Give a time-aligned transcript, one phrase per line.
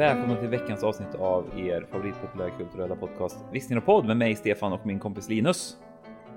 [0.00, 4.86] Välkomna till veckans avsnitt av er favoritpopulärkulturella podcast Visning och podd med mig Stefan och
[4.86, 5.76] min kompis Linus.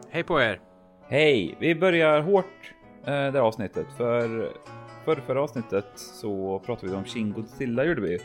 [0.10, 0.60] Hej på er!
[1.08, 1.56] Hej!
[1.60, 4.52] Vi börjar hårt eh, det här avsnittet för
[5.06, 8.20] för förra avsnittet så pratade vi om Shin Godzilla gjorde vi.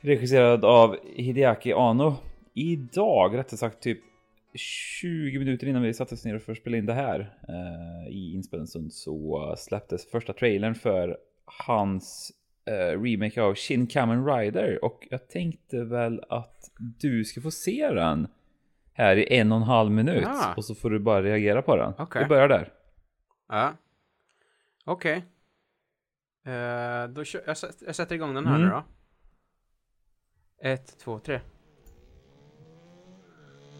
[0.00, 2.14] Regisserad av Hideaki Anno.
[2.54, 4.00] Idag, rättare sagt typ
[4.54, 8.34] 20 minuter innan vi satte oss ner för att spela in det här eh, i
[8.34, 11.18] inspelningsstund så släpptes första trailern för
[11.66, 12.32] hans
[12.68, 17.90] eh, remake av Shin Kamen Rider och jag tänkte väl att du ska få se
[17.90, 18.28] den
[18.92, 20.54] här i en och en halv minut ah.
[20.56, 21.92] och så får du bara reagera på den.
[21.98, 22.22] Okay.
[22.22, 22.72] Vi börjar där.
[23.48, 23.72] Ja.
[24.84, 25.16] Okej.
[25.16, 26.54] Okay.
[26.54, 28.68] Uh, då kör, jag, jag sätter igång den här mm.
[28.68, 28.84] nu då.
[30.62, 31.40] Ett, två, tre.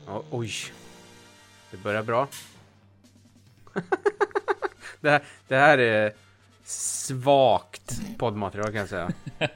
[0.07, 0.51] Oh, oj.
[1.71, 2.29] Det börjar bra.
[5.01, 6.13] det, här, det här är
[6.69, 9.11] svagt poddmaterial kan jag säga.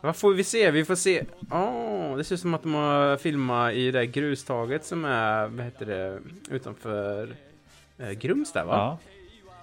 [0.00, 0.70] Vad får vi se?
[0.70, 1.24] Vi får se.
[1.50, 5.64] Oh, det ser ut som att de har filmat i det grustaget som är, vad
[5.64, 7.34] heter det, utanför
[7.98, 8.98] eh, Grums där va?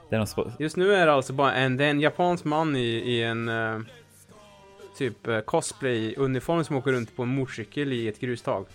[0.09, 0.53] Ja.
[0.59, 3.49] Just nu är det alltså bara en, det är en japansk man i, i en
[3.49, 3.81] uh,
[4.97, 8.65] typ uh, cosplay-uniform som åker runt på en motorcykel i ett grustag.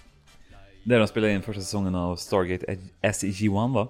[0.83, 3.89] Där de spelade in första säsongen av Stargate SG-1 va?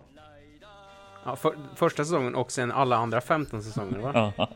[1.24, 4.33] Ja, för, första säsongen och sen alla andra 15 säsonger va?
[4.36, 4.48] ja.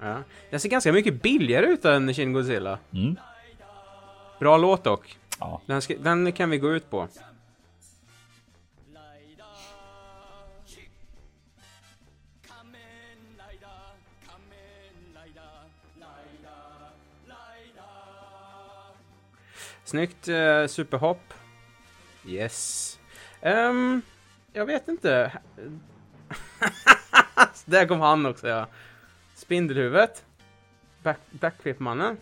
[0.00, 0.22] ja.
[0.50, 2.78] Den ser ganska mycket billigare ut än Shin Godzilla.
[2.92, 3.16] Mm.
[4.38, 5.18] Bra låt dock.
[5.40, 5.60] Ja.
[5.66, 7.08] Den, ska, den kan vi gå ut på.
[19.84, 21.34] Snyggt eh, superhopp.
[22.26, 22.98] Yes.
[23.42, 24.02] Um,
[24.52, 25.32] jag vet inte.
[27.64, 28.66] Där kom han också ja.
[29.34, 30.24] Spindelhuvudet.
[31.02, 32.16] Back, Backflip-mannen.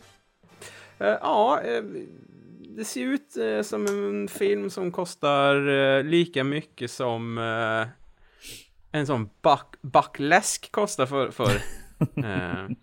[1.00, 1.82] Uh, ja, uh,
[2.76, 7.38] det ser ut uh, som en film som kostar lika mycket som
[8.92, 11.30] en sån back, backläsk kostar för.
[11.30, 11.62] för.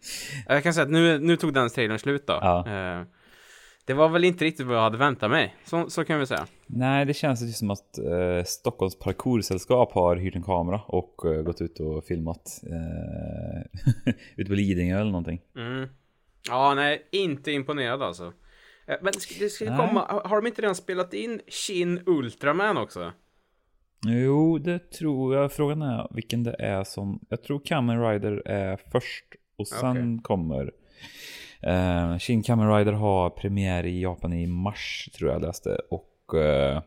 [0.48, 2.40] jag kan säga att nu, nu tog den trailern slut då.
[2.42, 3.06] Ja.
[3.86, 5.56] Det var väl inte riktigt vad jag hade väntat mig.
[5.66, 6.46] Så, så kan vi säga.
[6.66, 11.42] Nej, det känns ju som att eh, Stockholms parkoursällskap har hyrt en kamera och eh,
[11.42, 15.42] gått ut och filmat eh, ute på Lidingö eller någonting.
[15.56, 15.90] Mm.
[16.50, 18.34] Ja, nej, inte imponerad alltså.
[18.88, 23.12] Eh, men det ska komma, har de inte redan spelat in Shin Ultraman också?
[24.06, 25.52] Jo, det tror jag.
[25.52, 27.20] Frågan är vilken det är som...
[27.30, 30.22] Jag tror Kamen Rider är först och sen okay.
[30.22, 30.72] kommer
[31.68, 36.82] Uh, Shin Kamen Rider har premiär i Japan i mars tror jag läste och uh,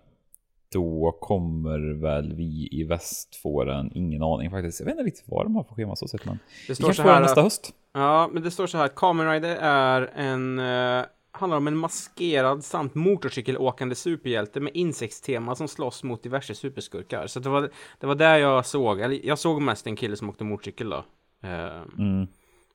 [0.72, 4.80] då kommer väl vi i väst få den, ingen aning faktiskt.
[4.80, 6.38] Jag vet inte riktigt vad de har för schema så sett men
[6.68, 7.74] det står så här nästa höst.
[7.92, 11.76] Ja, men det står så här att Kamen Rider är en uh, handlar om en
[11.76, 17.26] maskerad samt motorcykelåkande superhjälte med insektstema som slåss mot diverse superskurkar.
[17.26, 17.70] Så det var,
[18.00, 21.04] det var där jag såg, eller jag såg mest en kille som åkte motorcykel då.
[21.44, 22.26] Uh, mm.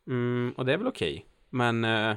[0.08, 1.14] Mm, och det är väl okej.
[1.14, 1.31] Okay.
[1.52, 2.16] Men uh, uh,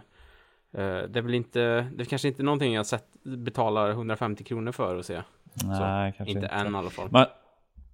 [1.08, 1.60] det är väl inte,
[1.96, 5.22] det är kanske inte någonting jag sett, betalar 150 kronor för att se.
[5.64, 6.30] Nej, så, kanske inte.
[6.30, 7.08] Inte än i alla fall.
[7.10, 7.26] Man,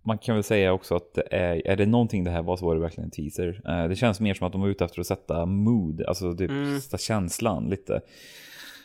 [0.02, 2.66] man kan väl säga också att det är, är det någonting det här var så
[2.66, 3.62] var det verkligen en teaser.
[3.68, 6.50] Uh, det känns mer som att de var ute efter att sätta mood, alltså typ
[6.50, 6.80] mm.
[6.80, 8.00] sätta känslan lite.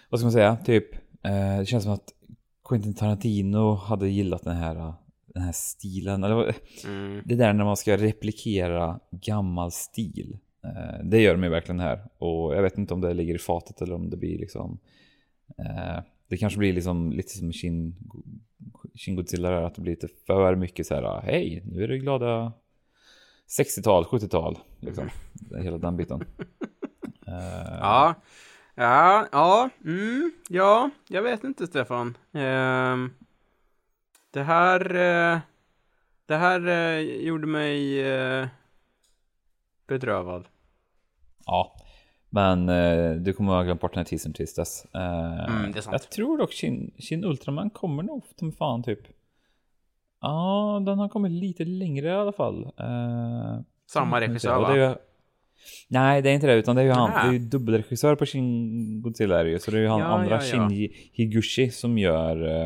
[0.09, 0.55] Vad ska man säga?
[0.55, 0.85] Typ,
[1.59, 2.13] det känns som att
[2.69, 4.93] Quentin Tarantino hade gillat den här
[5.35, 6.23] den här stilen.
[6.23, 6.55] Eller,
[6.85, 7.21] mm.
[7.25, 10.37] Det där när man ska replikera gammal stil.
[10.65, 12.03] Eh, det gör de ju verkligen här.
[12.17, 14.79] Och jag vet inte om det ligger i fatet eller om det blir liksom...
[15.57, 17.95] Eh, det kanske blir liksom lite som Shin,
[18.95, 21.97] Shin Godzilla där, att det blir lite för mycket så här, hej, nu är det
[21.97, 22.53] glada
[23.59, 25.09] 60-tal, 70-tal, liksom.
[25.57, 26.21] Hela den biten.
[26.21, 26.25] uh...
[27.79, 28.15] Ja,
[28.75, 32.17] ja, ja, mm, ja, jag vet inte Stefan.
[32.35, 33.09] Uh,
[34.31, 34.79] det här,
[36.25, 38.03] det här gjorde mig
[39.87, 40.45] bedrövad.
[41.45, 41.75] Ja,
[42.29, 44.85] men eh, du kommer att ha glömt bort den här teasern tills dess.
[44.93, 45.91] Eh, mm, det är sant.
[46.01, 48.99] Jag tror dock Shin, Shin Ultraman kommer nog som fan typ.
[50.21, 52.63] Ja, den har kommit lite längre i alla fall.
[52.63, 54.77] Eh, Samma regissör va?
[54.77, 54.95] Ju,
[55.87, 57.11] nej, det är inte det, utan det är ju han.
[57.11, 59.59] Det är ju dubbelregissör på Shin Godzilla är ju.
[59.59, 60.69] Så det är ju han ja, andra, ja, ja.
[60.69, 62.65] Shin Higuchi, som gör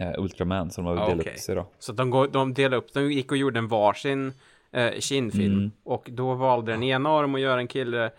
[0.00, 1.32] eh, Ultraman som de har delat okay.
[1.32, 1.66] upp sig då.
[1.78, 4.32] Så de, går, de delade upp, de gick och gjorde en varsin
[4.72, 5.58] eh, Shin-film.
[5.58, 5.70] Mm.
[5.84, 8.10] Och då valde den ena av dem att göra en kille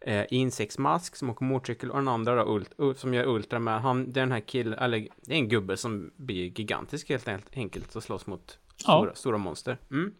[0.00, 3.82] eh, insektsmask som åker motorcykel och den andra då, ult, uh, som gör Ultraman.
[3.82, 7.28] Han, det är den här killen, eller det är en gubbe som blir gigantisk helt
[7.52, 9.14] enkelt och slåss mot stora, ja.
[9.14, 9.78] stora monster.
[9.90, 10.14] Mm.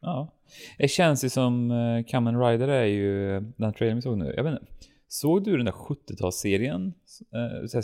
[0.00, 0.32] Ja,
[0.78, 4.34] det känns ju som uh, Kamen Rider är ju den trailern vi såg nu.
[4.36, 4.72] Jag vet inte.
[5.08, 6.92] Såg du den där 70-talsserien?
[7.32, 7.82] Eh,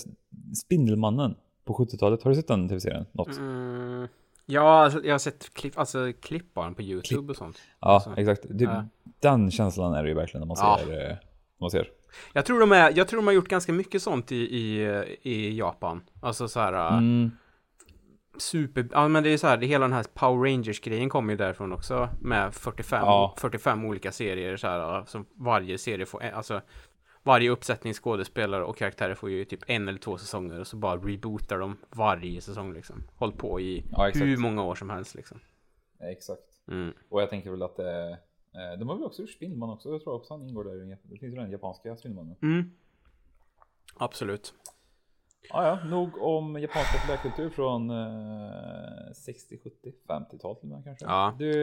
[0.55, 1.35] Spindelmannen
[1.65, 2.23] på 70-talet.
[2.23, 3.07] Har du sett den tv-serien?
[3.13, 3.39] Något?
[3.39, 4.09] Mm.
[4.51, 7.31] Ja, alltså, jag har sett klipp, alltså, klipp på YouTube klipp.
[7.31, 7.59] och sånt.
[7.81, 8.47] Ja, alltså, exakt.
[8.49, 8.85] Det, ja.
[9.21, 10.93] Den känslan är det ju verkligen när man ser.
[10.95, 11.11] Ja.
[11.11, 11.17] Eh,
[11.61, 11.89] man ser.
[12.33, 14.87] Jag tror, de är, jag tror de har gjort ganska mycket sånt i, i,
[15.23, 16.03] i Japan.
[16.23, 16.99] Alltså så här.
[16.99, 17.31] Mm.
[18.39, 21.33] Super, ja men det är så här, det, hela den här Power Rangers grejen kommer
[21.33, 22.09] ju därifrån också.
[22.21, 23.35] Med 45, ja.
[23.39, 25.05] 45 olika serier så här.
[25.07, 26.61] Som varje serie får, alltså
[27.23, 30.97] varje uppsättning skådespelare och karaktärer får ju typ en eller två säsonger och så bara
[30.97, 33.03] rebootar de varje säsong liksom.
[33.17, 35.41] Håll på i ja, hur många år som helst liksom.
[36.01, 36.43] exakt.
[36.69, 36.93] Mm.
[37.09, 38.11] Och jag tänker väl att det
[38.55, 39.91] eh, de har väl också gjort Spindelman också.
[39.91, 40.99] Jag tror också han ingår där.
[41.03, 42.37] Det finns ju den japanska Spindelmannen.
[42.43, 42.71] Mm.
[43.97, 44.55] Absolut.
[45.51, 51.05] Ah, ja, nog om japansk populärkultur från eh, 60, 70, 50-tal till och med kanske.
[51.05, 51.35] Ja.
[51.39, 51.55] Du,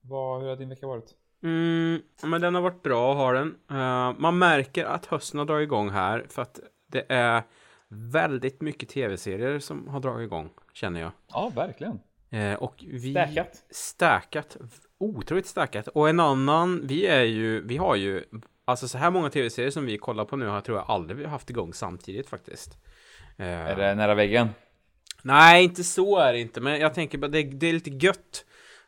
[0.00, 1.14] vad, hur har din vecka varit?
[1.44, 3.56] Mm, men den har varit bra att ha den.
[3.70, 7.42] Uh, man märker att hösten har dragit igång här för att det är
[7.88, 11.10] väldigt mycket tv-serier som har dragit igång, känner jag.
[11.32, 12.00] Ja, verkligen.
[12.34, 13.10] Uh, och vi...
[13.10, 13.64] Stäkat.
[13.70, 14.56] Stäkat.
[14.98, 15.88] Otroligt stäkat.
[15.88, 18.24] Och en annan, vi är ju, vi har ju,
[18.64, 21.50] alltså så här många tv-serier som vi kollar på nu har tror jag aldrig haft
[21.50, 22.78] igång samtidigt faktiskt.
[23.40, 24.48] Uh, är det nära väggen?
[25.22, 28.44] Nej, inte så är det inte, men jag tänker bara det, det är lite gött.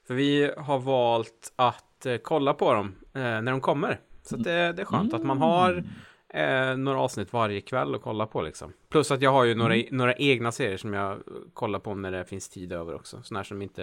[0.06, 4.00] För vi har valt att eh, kolla på dem eh, när de kommer.
[4.22, 5.20] Så det, det, är skönt mm.
[5.20, 5.84] att man har
[6.28, 8.72] eh, några avsnitt varje kväll att kolla på liksom.
[8.88, 9.86] Plus att jag har ju några, mm.
[9.90, 11.22] några egna serier som jag
[11.54, 13.22] kollar på när det finns tid över också.
[13.22, 13.82] Sådana som inte...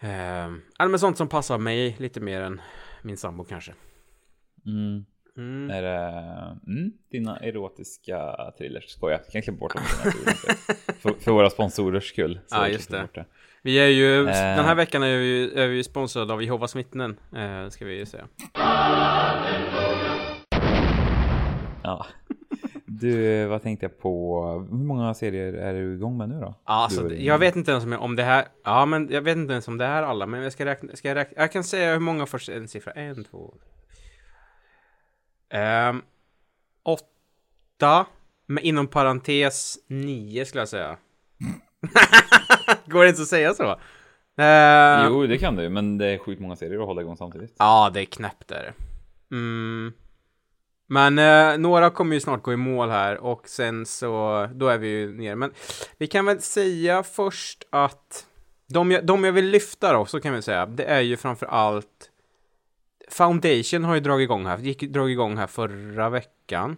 [0.00, 2.60] Eh, men sånt som passar mig lite mer än
[3.02, 3.74] min sambo kanske.
[4.66, 5.04] Mm.
[5.36, 5.70] Mm.
[5.70, 5.98] Är det
[6.66, 8.88] mm, dina erotiska thrillers?
[8.88, 9.82] Skojar, jag kan klippa bort dem.
[11.00, 12.40] för, för våra sponsorers skull.
[12.50, 13.08] Ja, just det.
[13.62, 14.56] Vi är ju, eh.
[14.56, 18.06] den här veckan är vi, är vi sponsrade av Jehovas vittnen, eh, ska vi ju
[18.06, 18.28] säga.
[21.82, 22.06] Ja.
[22.86, 24.42] Du, vad tänkte jag på?
[24.70, 26.54] Hur många serier är du igång med nu då?
[26.64, 29.68] Alltså, jag vet inte ens om, om det här, ja men jag vet inte ens
[29.68, 32.00] om det här alla, men jag ska räkna, ska jag räkna, jag kan säga hur
[32.00, 33.54] många först, en siffra, en, två,
[35.54, 36.02] um,
[36.82, 38.06] åtta,
[38.46, 40.96] men inom parentes nio skulle jag säga.
[42.92, 43.64] Går det inte att säga så?
[44.40, 47.54] Uh, jo, det kan du, men det är sjukt många serier att hålla igång samtidigt.
[47.58, 48.74] Ja, det är knäppt där.
[49.30, 49.92] Mm.
[50.86, 54.78] Men uh, några kommer ju snart gå i mål här och sen så, då är
[54.78, 55.36] vi ju nere.
[55.36, 55.52] Men
[55.98, 58.26] vi kan väl säga först att
[58.66, 61.46] de jag, de jag vill lyfta då, så kan vi säga, det är ju framför
[61.46, 62.10] allt
[63.10, 66.76] Foundation har ju dragit igång här, gick dragit igång här förra veckan.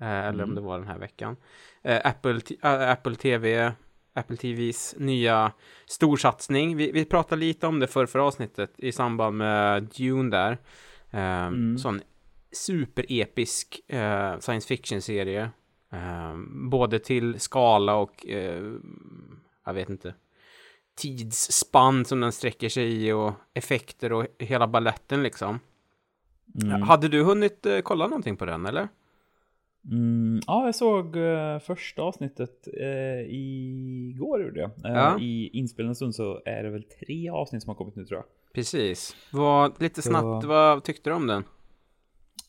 [0.00, 0.48] Eh, eller mm.
[0.48, 1.36] om det var den här veckan.
[1.82, 3.72] Eh, Apple, äh, Apple TV
[4.14, 5.52] Apple TVs nya
[5.86, 6.76] storsatsning.
[6.76, 10.58] Vi, vi pratade lite om det för, för avsnittet i samband med Dune där.
[11.10, 11.78] Eh, mm.
[11.78, 12.00] Sån
[12.52, 15.50] superepisk eh, science fiction-serie.
[15.92, 18.72] Eh, både till skala och eh,
[19.64, 20.14] jag vet inte
[20.94, 25.60] tidsspann som den sträcker sig i och effekter och hela balletten liksom.
[26.62, 26.82] Mm.
[26.82, 28.88] Hade du hunnit eh, kolla någonting på den eller?
[29.90, 34.70] Mm, ja, jag såg uh, första avsnittet uh, igår gjorde jag.
[34.70, 35.18] Uh, ja.
[35.20, 38.26] I inspelande stund så är det väl tre avsnitt som har kommit nu tror jag.
[38.54, 39.16] Precis.
[39.32, 40.08] Vad, lite så...
[40.08, 41.44] snabbt, vad tyckte du om den?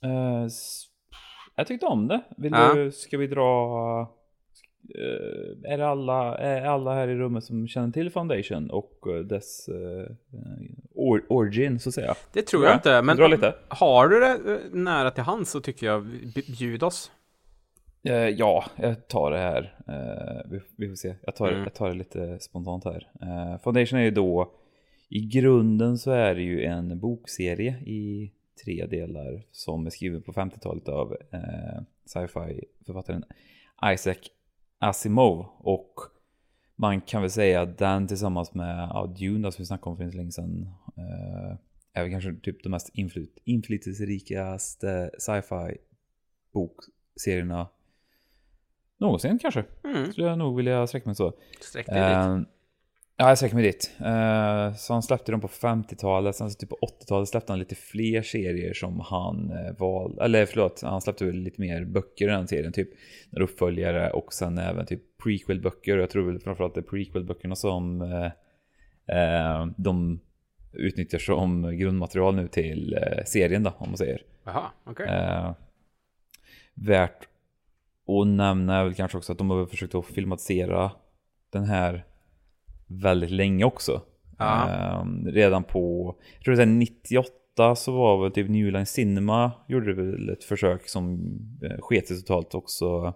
[0.05, 0.47] Uh,
[1.55, 2.21] jag tyckte om det.
[2.37, 2.73] Vill ja.
[2.73, 4.15] du, ska vi dra...
[5.63, 9.69] är alla, är alla här i rummet som känner till Foundation och dess
[10.95, 12.15] or, origin så att säga?
[12.33, 13.55] Det tror jag, jag inte, men lite.
[13.67, 16.05] har du det nära till hands så tycker jag
[16.59, 17.11] bjud oss.
[18.05, 19.75] Eh, ja, jag tar det här.
[19.87, 21.15] Eh, vi, får se.
[21.21, 21.63] Jag tar, mm.
[21.63, 23.11] jag tar det lite spontant här.
[23.21, 24.53] Eh, Foundation är ju då,
[25.09, 28.31] i grunden så är det ju en bokserie i
[28.65, 31.17] tre delar som är skriven på 50-talet av
[32.05, 33.23] sci-fi författaren
[33.93, 34.15] Isaac
[34.79, 35.45] Asimov.
[35.57, 35.93] Och
[36.75, 40.03] man kan väl säga att den tillsammans med ja, Dune som vi snackade om för
[40.03, 40.69] inte länge sedan
[41.93, 45.77] är väl kanske typ de mest inflyt inflytelserikaste sci-fi
[46.51, 47.67] bokserierna
[48.97, 49.63] Någonsin kanske.
[49.83, 50.11] Mm.
[50.11, 51.33] Skulle jag nog vilja sträcka mig så.
[51.61, 52.47] Sträck dig uh, dit.
[53.17, 53.91] Ja, jag sträcker mig dit.
[54.01, 57.75] Uh, så han släppte dem på 50-talet, sen så typ på 80-talet släppte han lite
[57.75, 62.31] fler serier som han uh, valde, eller förlåt, han släppte väl lite mer böcker i
[62.31, 62.89] den serien, typ
[63.29, 65.97] när uppföljare och sen även typ prequel-böcker.
[65.97, 70.19] Jag tror väl framförallt det är prequel-böckerna som uh, de
[70.73, 74.21] utnyttjar som grundmaterial nu till serien då, om man säger.
[74.43, 75.05] Jaha, okej.
[75.05, 75.53] Okay.
[76.73, 77.27] värt
[78.05, 80.91] och nämna är väl kanske också att de har försökt att filmatisera
[81.51, 82.05] den här
[82.87, 84.01] väldigt länge också.
[84.39, 88.85] Um, redan på, jag tror det är 98 98 så var väl typ New Line
[88.85, 91.19] Cinema gjorde väl ett försök som
[91.63, 93.13] eh, sket sig totalt också.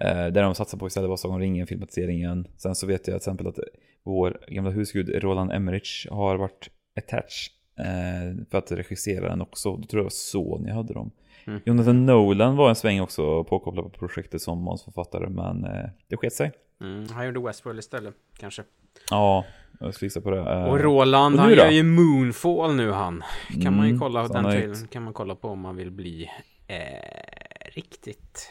[0.00, 2.46] Eh, där de satsade på istället var Sagan om ringen, filmatiseringen.
[2.56, 3.58] Sen så vet jag till exempel att
[4.04, 9.76] vår gamla husgud Roland Emmerich har varit attached eh, för att regissera den också.
[9.76, 11.10] Då tror jag Sony hade dem.
[11.48, 11.60] Mm.
[11.64, 16.32] Jonathan Nolan var en sväng också påkopplad på projektet som manusförfattare men eh, det sket
[16.32, 16.52] sig.
[16.80, 18.62] Mm, han gjorde Westworld istället, kanske.
[19.10, 19.44] Ja,
[19.80, 20.40] jag ska gissa på det.
[20.40, 23.24] Eh, och Roland, och han gör ju Moonfall nu han.
[23.48, 25.90] Kan mm, man ju mm, kolla den trailern, kan man kolla på om man vill
[25.90, 26.30] bli
[26.66, 28.50] eh, riktigt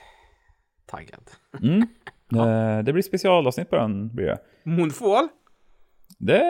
[0.86, 1.32] taggad.
[1.62, 1.88] Mm.
[2.30, 2.50] ja.
[2.50, 4.40] Eh, det blir specialavsnitt på den blir det.
[4.64, 5.28] Moonfall?
[6.18, 6.44] Det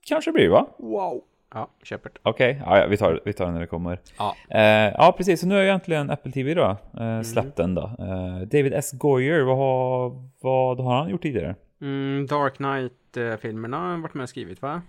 [0.00, 0.66] kanske blir va?
[0.78, 1.24] Wow.
[1.50, 2.12] Ja, köpet.
[2.22, 2.80] Okej, okay.
[2.80, 4.00] ja, vi, tar, vi tar den när det kommer.
[4.18, 4.60] Ja, eh,
[4.98, 5.40] ja precis.
[5.40, 7.74] Så nu har ju egentligen Apple TV då eh, släppt mm.
[7.74, 8.04] den då.
[8.04, 8.92] Eh, David S.
[8.92, 10.10] Goyer, vad har,
[10.40, 11.56] vad har han gjort tidigare?
[11.80, 14.82] Mm, Dark Knight-filmerna har varit med och skrivit va?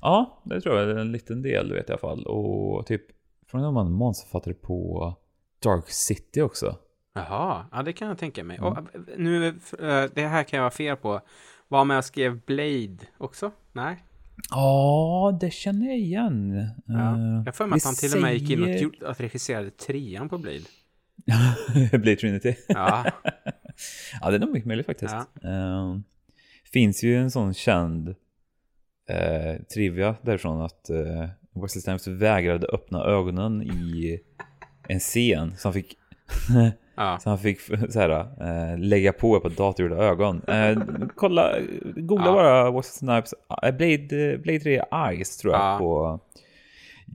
[0.00, 0.88] Ja, det tror jag.
[0.88, 2.26] Det en liten del vet jag i alla fall.
[2.26, 3.02] Och typ,
[3.50, 5.14] från och man manusförfattare på
[5.62, 6.76] Dark City också.
[7.14, 8.56] Jaha, ja det kan jag tänka mig.
[8.56, 8.72] Mm.
[8.72, 8.78] Och,
[9.16, 11.20] nu, eh, det här kan jag vara fel på.
[11.68, 13.50] Var med och skrev Blade också?
[13.72, 14.04] Nej?
[14.50, 16.66] Ja, det känner jag igen.
[16.86, 16.94] Ja.
[16.94, 20.28] Uh, jag får mig att han till och med gick in och att regisserade trean
[20.28, 20.60] på Blade.
[21.90, 22.54] Blade Trinity?
[22.68, 23.04] Ja.
[24.20, 25.14] ja, det är nog mycket möjligt faktiskt.
[25.42, 25.50] Ja.
[25.50, 26.00] Uh,
[26.72, 31.28] finns ju en sån känd uh, trivia därifrån att uh,
[31.62, 34.20] Wesley Snipes vägrade öppna ögonen i
[34.88, 35.54] en scen.
[35.64, 35.98] Han fick
[36.96, 37.18] Ja.
[37.18, 37.60] Så han fick
[37.90, 40.42] så här, äh, lägga på på datorgjorda ögon.
[40.48, 40.78] Äh,
[41.14, 41.54] kolla,
[41.96, 42.32] googla ja.
[42.32, 45.78] bara Wesley Snipes äh, Blade, Blade 3 Eyes tror jag ja.
[45.78, 46.20] på...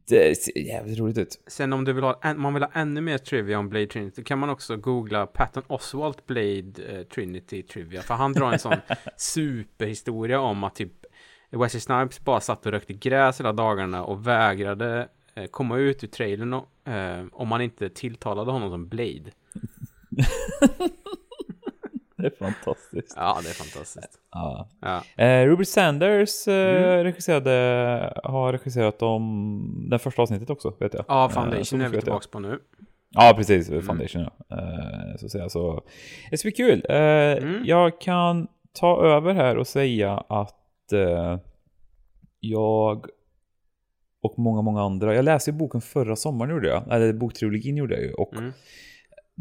[0.07, 1.43] Det ser jävligt roligt ut.
[1.47, 4.39] Sen om du vill ha, man vill ha ännu mer trivia om Blade Trinity kan
[4.39, 8.01] man också googla Patton Oswalt Blade Trinity Trivia.
[8.01, 8.75] För han drar en sån
[9.17, 10.91] superhistoria om att typ
[11.51, 15.07] Wesley Snipes bara satt och rökte gräs hela dagarna och vägrade
[15.51, 19.31] komma ut ur trailern och, uh, om man inte tilltalade honom som Blade.
[22.21, 23.13] det är fantastiskt.
[23.15, 24.19] Ja, det är fantastiskt.
[24.31, 24.69] Ja.
[24.81, 25.23] ja.
[25.23, 27.03] Eh, Robert Sanders eh, mm.
[27.03, 27.51] regisserade,
[28.23, 31.05] har regisserat om det första avsnittet också, vet jag.
[31.07, 32.59] Ja, Foundation eh, är vi tillbaka på nu.
[33.09, 33.69] Ja, precis.
[33.69, 33.81] Mm.
[33.81, 34.57] Foundation, ja.
[34.57, 35.50] Eh, så att säga.
[35.50, 35.83] Så,
[36.31, 36.85] det ska bli kul.
[36.89, 37.61] Eh, mm.
[37.65, 41.38] Jag kan ta över här och säga att eh,
[42.39, 43.05] jag
[44.21, 45.15] och många, många andra.
[45.15, 46.91] Jag läste boken förra sommaren gjorde jag.
[46.91, 48.13] Eller boktrilogin gjorde jag ju.
[48.13, 48.51] Och mm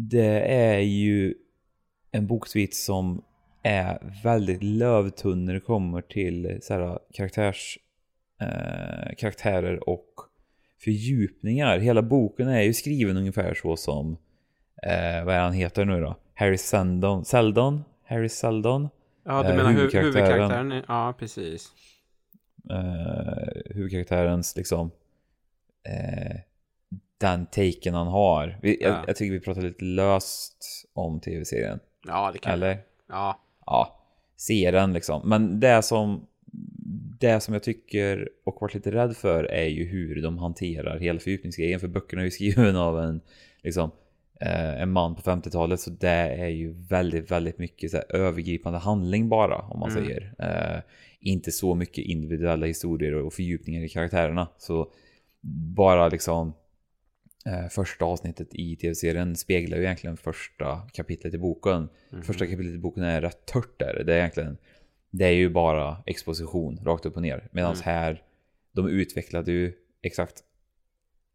[0.09, 1.35] det är ju
[2.11, 3.23] en boksvit som
[3.63, 7.79] är väldigt lövtunn när det kommer till så här, karaktärs,
[8.41, 10.09] eh, karaktärer och
[10.85, 11.79] fördjupningar.
[11.79, 14.17] Hela boken är ju skriven ungefär så som,
[14.83, 16.17] eh, vad är han heter nu då?
[16.35, 17.85] Harry Seldon, Seldon?
[18.05, 18.89] Harry Seldon?
[19.25, 20.25] Ja, du eh, menar huvudkaraktären?
[20.25, 20.85] huvudkaraktären?
[20.89, 21.73] Ja, precis.
[22.71, 24.91] Eh, huvudkaraktärens liksom
[25.89, 26.41] eh,
[27.19, 28.59] den taken han har.
[28.63, 28.89] Vi, ja.
[28.89, 31.81] jag, jag, tycker vi pratar lite löst om tv-serien.
[32.07, 32.79] Ja, det kan Eller?
[33.09, 33.41] Ja.
[33.67, 34.01] Ja,
[34.37, 35.29] se den liksom.
[35.29, 36.27] Men det som,
[37.21, 41.21] det som jag tycker och varit lite rädd för är ju hur de hanterar hela
[41.21, 41.81] fördjupningsgrejen.
[41.81, 43.21] För böckerna är ju skrivna av en,
[43.63, 43.91] liksom,
[44.41, 45.81] eh, en man på 50-talet.
[45.81, 50.05] Så det är ju väldigt, väldigt mycket så här, övergripande handling bara, om man mm.
[50.05, 50.35] säger.
[50.39, 50.83] Eh,
[51.21, 54.49] inte så mycket individuella historier och fördjupningar i karaktärerna.
[54.59, 54.93] Så
[55.75, 56.53] bara liksom
[57.47, 61.89] eh, första avsnittet i tv-serien speglar ju egentligen första kapitlet i boken.
[62.13, 62.25] Mm.
[62.25, 64.03] Första kapitlet i boken är rätt tört där.
[64.07, 64.57] Det är egentligen,
[65.11, 67.49] det är ju bara exposition rakt upp och ner.
[67.53, 67.83] Medan mm.
[67.85, 68.23] här,
[68.73, 70.45] de utvecklade ju exakt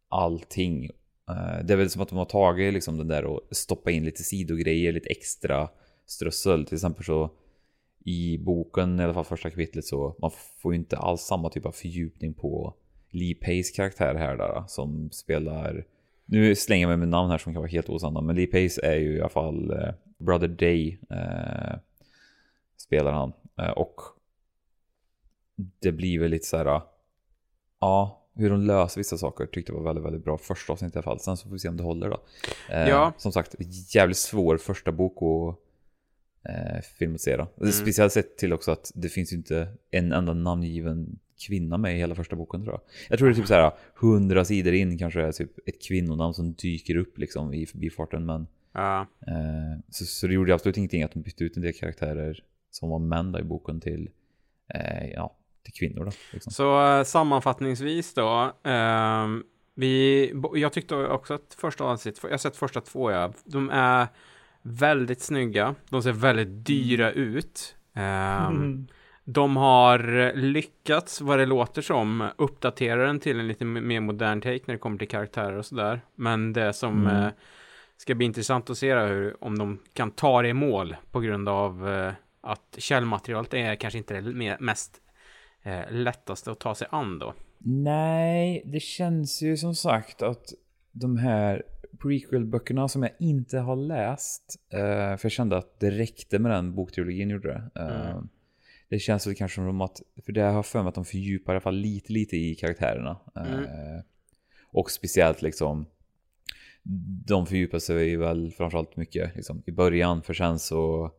[0.08, 0.90] allting.
[1.30, 4.04] Eh, det är väl som att de har tagit liksom den där och stoppat in
[4.04, 5.68] lite sidogrejer, lite extra
[6.06, 6.66] strössel.
[6.66, 7.30] Till exempel så
[8.04, 10.30] i boken, i alla fall första kapitlet, så man
[10.62, 12.74] får ju inte alls samma typ av fördjupning på
[13.10, 15.84] Lee Pays karaktär här där, som spelar
[16.28, 18.80] nu slänger jag mig med namn här som kan vara helt osanna, men Lee Pace
[18.82, 21.78] är ju i alla fall eh, Brother Day eh,
[22.76, 23.32] spelar han.
[23.58, 24.00] Eh, och
[25.80, 26.82] det blir väl lite så här,
[27.80, 30.98] ja, hur de löser vissa saker tyckte jag var väldigt, väldigt bra första avsnittet i
[30.98, 31.20] alla fall.
[31.20, 32.20] Sen så får vi se om det håller då.
[32.70, 33.12] Eh, ja.
[33.16, 33.54] Som sagt,
[33.94, 35.58] jävligt svår första bok att
[36.50, 37.46] eh, filmatisera.
[37.60, 37.72] Mm.
[37.72, 41.98] Speciellt sett till också att det finns ju inte en enda namngiven kvinna med i
[41.98, 42.80] hela första boken tror jag.
[43.10, 46.34] Jag tror det är typ så här hundra sidor in kanske är typ ett kvinnonamn
[46.34, 49.00] som dyker upp liksom i förbifarten men ja.
[49.26, 52.90] eh, så, så det gjorde absolut ingenting att de bytte ut en del karaktärer som
[52.90, 54.10] var män i boken till
[54.74, 56.10] eh, ja, till kvinnor då.
[56.32, 56.52] Liksom.
[56.52, 59.26] Så eh, sammanfattningsvis då eh,
[59.76, 64.06] vi, jag tyckte också att första avsnittet, jag har sett första två ja, de är
[64.62, 67.76] väldigt snygga, de ser väldigt dyra ut.
[67.94, 68.86] Um, mm.
[69.24, 74.60] de har lyckats, vad det låter som, uppdatera den till en lite mer modern take
[74.66, 76.00] när det kommer till karaktärer och sådär.
[76.14, 77.22] Men det som mm.
[77.22, 77.30] eh,
[77.96, 81.48] ska bli intressant att se hur, om de kan ta det i mål på grund
[81.48, 85.00] av eh, att källmaterialet är kanske inte det mest
[85.66, 87.34] eh, lättaste att ta sig an då.
[87.58, 90.52] Nej, det känns ju som sagt att
[90.92, 91.62] de här
[91.98, 94.78] prequel-böckerna som jag inte har läst, eh,
[95.16, 97.80] för jag kände att det räckte med den boktrilogin gjorde det.
[97.80, 98.28] Eh, mm.
[98.88, 101.52] Det känns väl kanske som att, för det har jag för mig att de fördjupar
[101.52, 103.20] i alla fall lite, lite i karaktärerna.
[103.36, 103.64] Mm.
[103.64, 104.02] Eh,
[104.72, 105.86] och speciellt liksom,
[107.26, 111.12] de fördjupar sig väl framförallt mycket liksom, i början, för sen så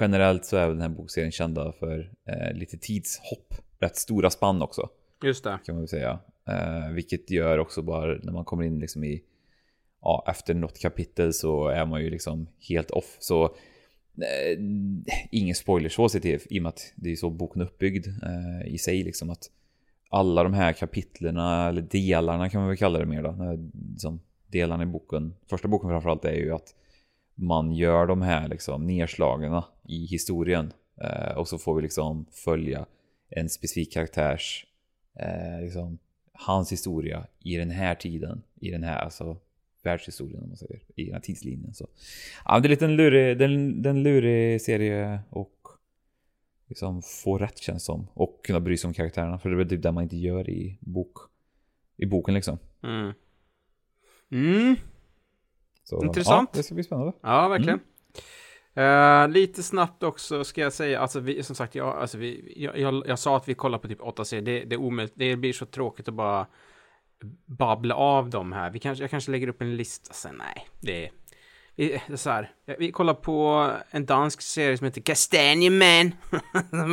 [0.00, 4.88] generellt så är den här bokserien kända för eh, lite tidshopp, rätt stora spann också.
[5.22, 5.58] Just det.
[5.64, 6.18] Kan man väl säga.
[6.48, 9.22] Eh, vilket gör också bara när man kommer in liksom i,
[10.00, 13.16] ja, efter något kapitel så är man ju liksom helt off.
[13.18, 14.58] Så eh,
[15.30, 18.74] ingen spoiler så sett i och med att det är så boken är uppbyggd eh,
[18.74, 19.50] i sig liksom att
[20.10, 23.58] alla de här kapitlerna eller delarna kan man väl kalla det mer då.
[23.90, 25.34] Liksom, delarna i boken.
[25.50, 26.74] Första boken framförallt är ju att
[27.34, 32.86] man gör de här liksom nedslagen i historien eh, och så får vi liksom följa
[33.28, 34.66] en specifik karaktärs
[35.18, 35.98] eh, liksom,
[36.32, 39.36] hans historia i den här tiden, i den här alltså
[39.82, 41.74] världshistorien om man säger, i den här tidslinjen.
[41.74, 41.88] Så.
[42.44, 45.68] Ja, det är lite en lurig, den, den lurig serie och
[46.68, 48.06] liksom få rätt känns som.
[48.14, 50.50] Och kunna bry sig om karaktärerna, för det är väl typ det man inte gör
[50.50, 51.16] i bok.
[51.96, 52.58] I boken liksom.
[52.82, 53.12] Mm.
[54.30, 54.76] Mm.
[55.92, 56.50] Så, Intressant.
[56.52, 57.12] Ja, det ska bli spännande.
[57.20, 57.78] Ja, verkligen.
[57.78, 57.86] Mm.
[58.78, 62.78] Uh, lite snabbt också ska jag säga, alltså vi, som sagt, jag, alltså vi, jag,
[62.78, 65.36] jag, jag sa att vi kollar på typ åtta serier, det, det är omöjligt, det
[65.36, 66.46] blir så tråkigt att bara
[67.46, 68.70] babbla av dem här.
[68.70, 71.10] Vi kanske, jag kanske lägger upp en lista sen, nej, det är,
[71.76, 75.00] vi, det är så här, vi kollar på en dansk serie som heter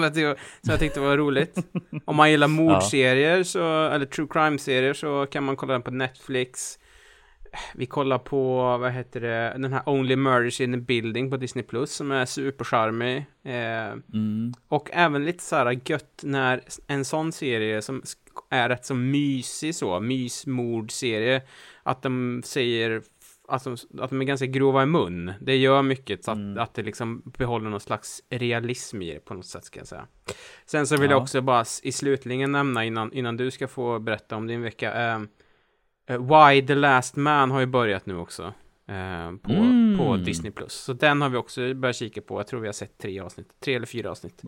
[0.01, 1.57] jag tyckte, som jag tyckte var roligt.
[2.05, 6.79] Om man gillar mordserier, så, eller true crime-serier, så kan man kolla den på Netflix
[7.75, 11.63] vi kollar på, vad heter det, den här Only Murders in the Building på Disney
[11.63, 13.17] Plus som är supercharmig.
[13.43, 14.53] Eh, mm.
[14.67, 18.01] Och även lite så här gött när en sån serie som
[18.49, 21.41] är rätt så mysig så, mysmordserie,
[21.83, 23.01] att de säger
[23.49, 25.33] att de, att de är ganska grova i mun.
[25.41, 26.63] Det gör mycket så att, mm.
[26.63, 30.07] att det liksom behåller någon slags realism i det på något sätt ska jag säga.
[30.65, 31.15] Sen så vill ja.
[31.15, 34.93] jag också bara i slutningen nämna innan, innan du ska få berätta om din vecka.
[34.93, 35.19] Eh,
[36.17, 38.43] Why the Last Man har ju börjat nu också.
[38.89, 39.97] Uh, på, mm.
[39.97, 40.51] på Disney+.
[40.51, 40.73] Plus.
[40.73, 42.39] Så den har vi också börjat kika på.
[42.39, 43.47] Jag tror vi har sett tre avsnitt.
[43.63, 44.41] Tre eller fyra avsnitt.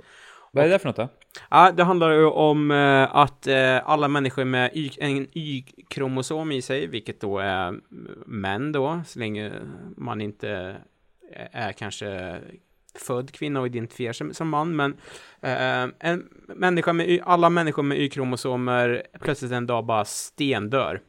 [0.51, 1.09] Vad är det för något då?
[1.49, 6.61] Ja, det handlar ju om uh, att uh, alla människor med y en Y-kromosom i
[6.61, 7.79] sig, vilket då är
[8.25, 9.51] män då, så länge
[9.97, 10.75] man inte
[11.51, 12.39] är kanske
[12.95, 17.99] född kvinna och identifierar sig som man, men uh, en människa med alla människor med
[17.99, 21.01] Y-kromosomer plötsligt en dag bara stendör.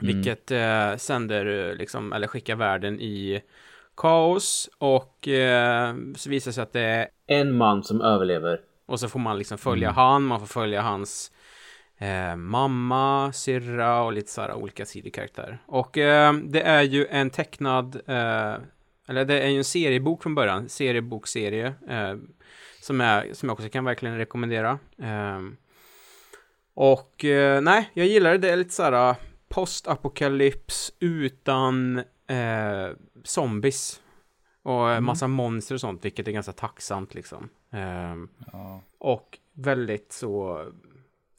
[0.00, 0.14] Mm.
[0.14, 3.42] Vilket eh, sänder, eh, liksom, eller skickar världen i
[3.96, 8.60] kaos och eh, så visar det sig att det är en man som överlever.
[8.86, 9.96] Och så får man liksom följa mm.
[9.96, 11.32] han, man får följa hans
[11.98, 15.58] eh, mamma, syrra och lite sådär olika sidokaraktärer.
[15.66, 18.54] Och eh, det är ju en tecknad, eh,
[19.08, 22.14] eller det är ju en seriebok från början, seriebokserie, eh,
[22.80, 24.78] som, är, som jag också kan verkligen rekommendera.
[26.76, 27.24] Och
[27.62, 29.14] nej, jag gillar det, det är lite såhär
[29.54, 32.88] postapokalyps utan eh,
[33.24, 34.00] zombies.
[34.62, 35.04] Och mm.
[35.04, 37.48] massa monster och sånt, vilket är ganska tacksamt liksom.
[37.72, 38.14] Eh,
[38.52, 38.80] ja.
[38.98, 40.64] Och väldigt så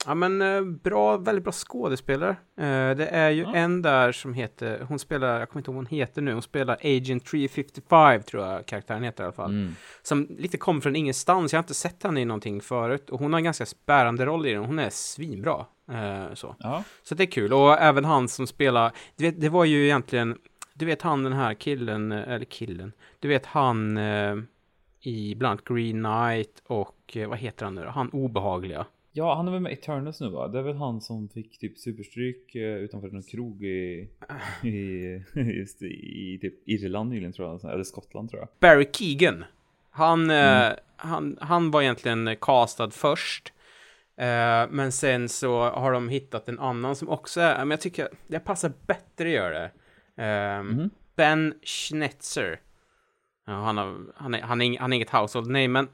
[0.07, 2.29] Ja men eh, bra, väldigt bra skådespelare.
[2.57, 3.55] Eh, det är ju ja.
[3.55, 6.41] en där som heter, hon spelar, jag kommer inte ihåg vad hon heter nu, hon
[6.41, 9.51] spelar Agent 355 tror jag karaktären heter i alla fall.
[9.51, 9.75] Mm.
[10.01, 13.09] Som lite kom från ingenstans, jag har inte sett henne i någonting förut.
[13.09, 15.65] Och hon har en ganska bärande roll i den, hon är svinbra.
[15.91, 16.55] Eh, så.
[16.59, 16.83] Ja.
[17.03, 20.37] så det är kul, och även han som spelar, du vet, det var ju egentligen,
[20.73, 23.97] du vet han den här killen, eller killen, du vet han
[25.01, 27.89] i bland annat Green Knight och vad heter han nu då?
[27.89, 28.85] Han obehagliga.
[29.17, 30.47] Ja, han är väl med Eternals nu va?
[30.47, 34.09] Det är väl han som fick typ superstryk eh, utanför en krog i,
[34.63, 38.49] i, just i, i typ Irland nyligen tror jag, eller Skottland tror jag.
[38.59, 39.45] Barry Keegan.
[39.89, 40.77] Han, eh, mm.
[40.95, 43.53] han, han var egentligen castad först.
[44.17, 48.09] Eh, men sen så har de hittat en annan som också är, men jag tycker
[48.27, 49.71] det passar bättre att göra det.
[50.17, 50.89] Mm.
[51.15, 52.59] Ben Schnetzer.
[53.47, 55.87] Ja, han, har, han, är, han, är, han är inget household name, men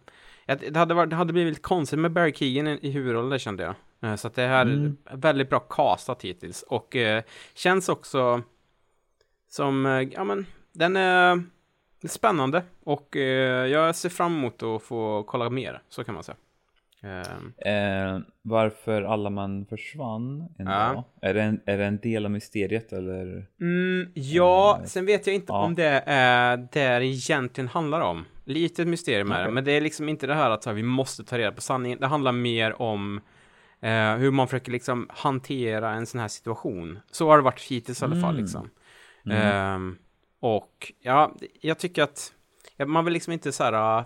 [0.46, 3.64] det hade, varit, det hade blivit lite konstigt med Barry Keegan i, i huvudrollen, kände
[3.64, 3.76] jag.
[4.10, 4.98] Eh, så att det här mm.
[5.06, 6.64] är väldigt bra castat hittills.
[6.64, 8.42] Och eh, känns också
[9.50, 11.44] som, ja men, den är...
[12.08, 13.16] spännande och
[13.70, 16.36] jag ser fram emot att få kolla mer, så kan man säga.
[17.04, 20.94] Eh, eh, varför alla man försvann en ja.
[20.94, 21.04] dag?
[21.22, 23.46] Är det en, är det en del av mysteriet eller?
[23.62, 25.64] Mm, ja, eh, sen vet jag inte ja.
[25.64, 28.26] om det är det det egentligen handlar om.
[28.46, 31.38] Lite mysterium är det, men det är liksom inte det här att vi måste ta
[31.38, 32.00] reda på sanningen.
[32.00, 33.22] Det handlar mer om
[33.82, 37.00] eh, hur man försöker liksom hantera en sån här situation.
[37.12, 38.42] Så har det varit hittills i alla fall mm.
[38.42, 38.70] liksom.
[39.26, 39.76] Mm.
[39.76, 39.98] Um,
[40.40, 42.34] och ja, jag tycker att
[42.86, 44.06] man vill liksom inte så här uh,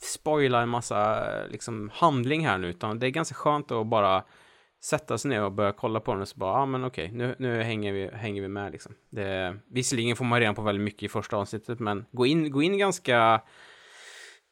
[0.00, 4.24] spoila en massa liksom handling här nu, utan det är ganska skönt att bara
[4.84, 7.10] sätta sig ner och börja kolla på den och så bara, ja ah, men okej,
[7.12, 8.94] nu, nu hänger, vi, hänger vi med liksom.
[9.10, 12.62] Det, visserligen får man redan på väldigt mycket i första avsnittet, men gå in, gå
[12.62, 13.40] in ganska,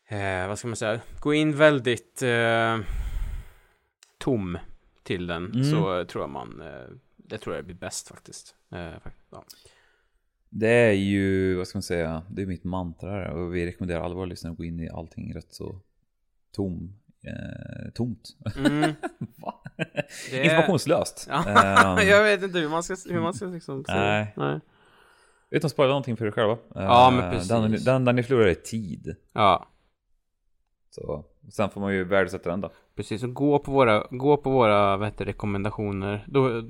[0.09, 2.79] eh, vad ska man säga, gå in väldigt eh,
[4.19, 4.59] tom
[5.03, 5.65] till den, mm.
[5.65, 8.55] så tror jag man, eh, det tror jag blir bäst faktiskt.
[8.71, 8.93] Eh,
[9.31, 9.45] ja.
[10.55, 14.01] Det är ju, vad ska man säga, det är mitt mantra här och vi rekommenderar
[14.01, 15.81] alla våra lyssnare att gå in i allting rätt så
[16.51, 16.93] tom,
[17.25, 18.29] eh, tomt.
[18.57, 18.93] Mm.
[20.43, 21.27] Informationslöst.
[21.31, 21.39] Ja.
[21.99, 24.01] um, jag vet inte hur man ska, hur man ska liksom säga.
[24.01, 24.35] Nej.
[24.37, 24.61] Nej.
[25.51, 26.59] Utan att spoila någonting för er själva.
[26.75, 27.49] Ja, men precis.
[27.49, 29.17] Den, den, den ni förlorar är tid.
[29.33, 29.69] Ja.
[30.91, 32.71] Så, sen får man ju värdesätta den då.
[32.95, 36.25] Precis, så gå på våra, gå på våra vet du, rekommendationer.
[36.27, 36.63] Då,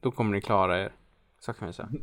[0.00, 0.92] då kommer ni klara er.
[1.44, 1.88] Så kan vi säga.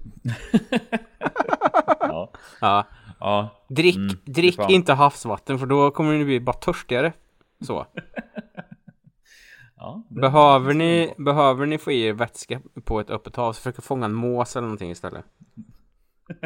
[1.99, 2.31] ja.
[2.61, 2.87] ja.
[3.19, 3.49] ja.
[3.67, 7.13] Drick, mm, drick inte havsvatten för då kommer ni bli bara törstigare.
[7.61, 7.85] Så.
[9.77, 13.83] ja, behöver, ni, behöver ni få i er vätska på ett öppet hav så försök
[13.83, 15.25] fånga en mås eller någonting istället.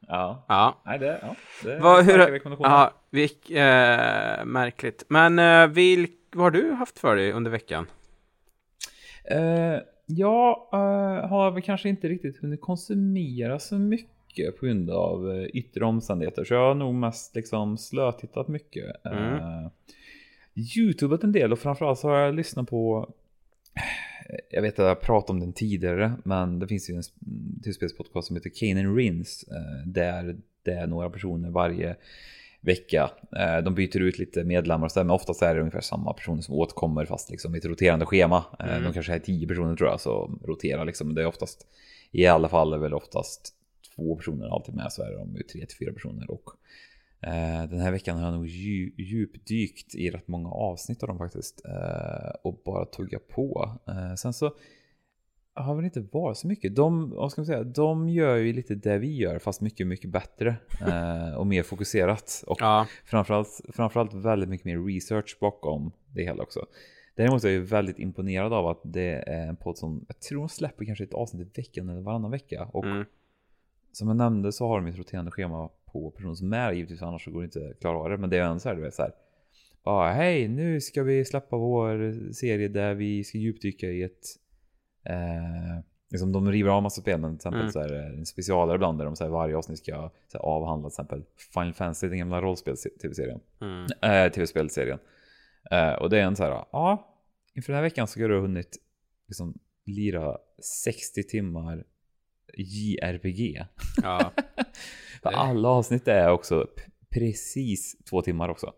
[0.00, 0.44] ja.
[0.48, 0.82] Ja.
[0.84, 5.04] Nej, det, ja, det vad, hur, ja, vilk, eh, märkligt.
[5.08, 7.86] Men eh, vilk, vad har du haft för dig under veckan?
[9.30, 15.26] Eh, jag uh, har väl kanske inte riktigt hunnit konsumera så mycket på grund av
[15.26, 16.44] uh, yttre omständigheter.
[16.44, 19.04] Så jag har nog mest liksom slötittat mycket.
[19.04, 19.34] Mm.
[19.34, 19.68] Uh,
[20.76, 23.12] Youtubat en del och framförallt så har jag lyssnat på
[24.50, 27.02] jag vet att jag pratat om den tidigare, men det finns ju en
[27.64, 29.44] tv-spelspodcast som heter Kane and Rins,
[29.86, 31.96] där det är några personer varje
[32.60, 33.10] vecka.
[33.36, 36.42] Eh, de byter ut lite medlemmar och så, men oftast är det ungefär samma personer
[36.42, 38.44] som återkommer fast liksom i ett roterande schema.
[38.58, 38.84] Eh, mm.
[38.84, 41.14] De kanske är tio personer tror jag som roterar liksom.
[41.14, 41.66] Det är oftast,
[42.10, 43.54] i alla fall är väl oftast
[43.96, 46.30] två personer alltid med, så är de ju tre till fyra personer.
[46.30, 46.50] Och
[47.20, 51.62] eh, den här veckan har jag nog djupdykt i rätt många avsnitt av dem faktiskt.
[52.42, 53.78] och bara tugga på.
[54.16, 54.52] sen så
[55.58, 56.76] har väl inte varit så mycket.
[56.76, 60.10] De, vad ska man säga, de gör ju lite det vi gör fast mycket, mycket
[60.10, 62.44] bättre eh, och mer fokuserat.
[62.46, 62.86] Och ja.
[63.04, 66.66] framförallt, framförallt väldigt mycket mer research bakom det hela också.
[67.14, 70.48] Däremot är jag väldigt imponerad av att det är en podd som, jag tror de
[70.48, 72.68] släpper kanske ett avsnitt i veckan eller varannan vecka.
[72.72, 73.04] Och mm.
[73.92, 77.24] som jag nämnde så har de ett roterande schema på personer som är givetvis annars
[77.24, 78.16] så går det inte att klara av det.
[78.16, 79.12] Men det är ändå så här, du vet så här.
[79.84, 84.26] Bara hej, nu ska vi släppa vår serie där vi ska djupdyka i ett
[85.08, 87.72] Eh, liksom de river av massa spel, men till exempel mm.
[87.72, 90.44] så är det en specialare ibland där de så här, varje avsnitt ska så här,
[90.44, 93.40] avhandla till exempel Final Fantasy, den gamla rollspels-tv-serien.
[93.60, 93.86] Mm.
[94.02, 94.98] Eh.
[95.70, 97.16] Eh, och det är en så här, ja,
[97.54, 98.76] inför den här veckan så ska du ha hunnit
[99.28, 100.38] liksom lira
[100.84, 101.84] 60 timmar
[102.56, 103.64] JRPG.
[104.02, 104.32] Ja.
[105.22, 106.66] Alla avsnitt är också
[107.10, 108.72] precis två timmar också.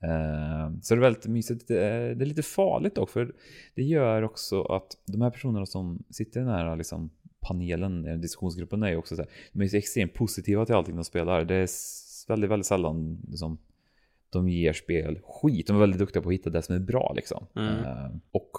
[0.00, 1.68] Eh, så det är väldigt mysigt.
[1.68, 3.32] Det är, det är lite farligt dock, för
[3.74, 8.82] det gör också att de här personerna som sitter i den här liksom, panelen, diskussionsgruppen,
[8.82, 11.44] är ju också så här, de är så extremt positiva till allting de spelar.
[11.44, 11.68] Det är
[12.28, 13.58] väldigt, väldigt sällan liksom,
[14.30, 15.66] de ger spel skit.
[15.66, 17.46] De är väldigt duktiga på att hitta det som är bra liksom.
[17.56, 17.74] Mm.
[17.74, 18.50] Uh, och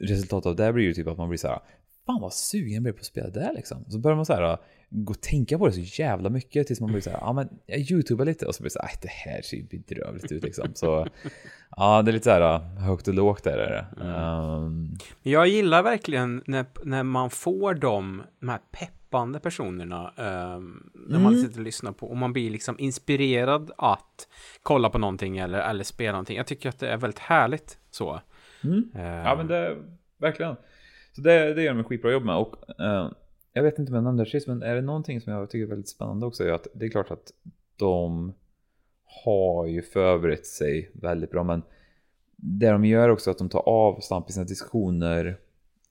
[0.00, 1.58] resultatet av det blir ju typ att man blir så här,
[2.06, 3.84] fan vad sugen jag blir på att spela det liksom.
[3.88, 4.58] Så börjar man så här
[4.94, 7.48] gå och tänka på det så jävla mycket tills man blir så här, ja men
[7.66, 10.42] jag youtubar lite och så blir det så här, det här ser ju bedrövligt ut
[10.42, 10.68] liksom.
[10.74, 11.06] Så
[11.76, 14.04] ja, det är lite så här högt och lågt där är det.
[14.04, 14.96] Um...
[15.22, 20.12] Jag gillar verkligen när, när man får de, de här peppande personerna
[20.56, 21.44] um, när man mm.
[21.44, 24.28] sitter och lyssnar på och man blir liksom inspirerad att
[24.62, 26.36] kolla på någonting eller, eller spela någonting.
[26.36, 28.20] Jag tycker att det är väldigt härligt så.
[28.64, 28.90] Mm.
[28.96, 29.02] Uh...
[29.02, 29.76] Ja men det,
[30.18, 30.56] verkligen.
[31.14, 33.12] Så det, det gör de ett skitbra jobb med och uh,
[33.52, 35.64] jag vet inte om jag nämnde det sist, men är det någonting som jag tycker
[35.64, 37.32] är väldigt spännande också är att det är klart att
[37.76, 38.32] de
[39.24, 41.62] har ju förberett sig väldigt bra, men
[42.36, 45.38] det de gör också är att de tar avstamp i sina diskussioner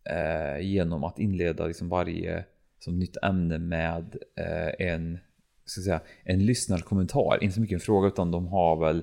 [0.04, 2.46] eh, genom att inleda liksom varje
[2.80, 5.20] som nytt ämne med eh, en,
[5.66, 7.44] ska säga, en lyssnarkommentar.
[7.44, 8.98] Inte så mycket en fråga utan de har väl,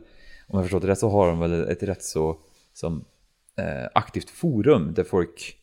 [0.49, 2.41] om jag förstått det rätt så har de väl ett rätt så
[2.73, 3.05] som
[3.57, 5.60] eh, aktivt forum där folk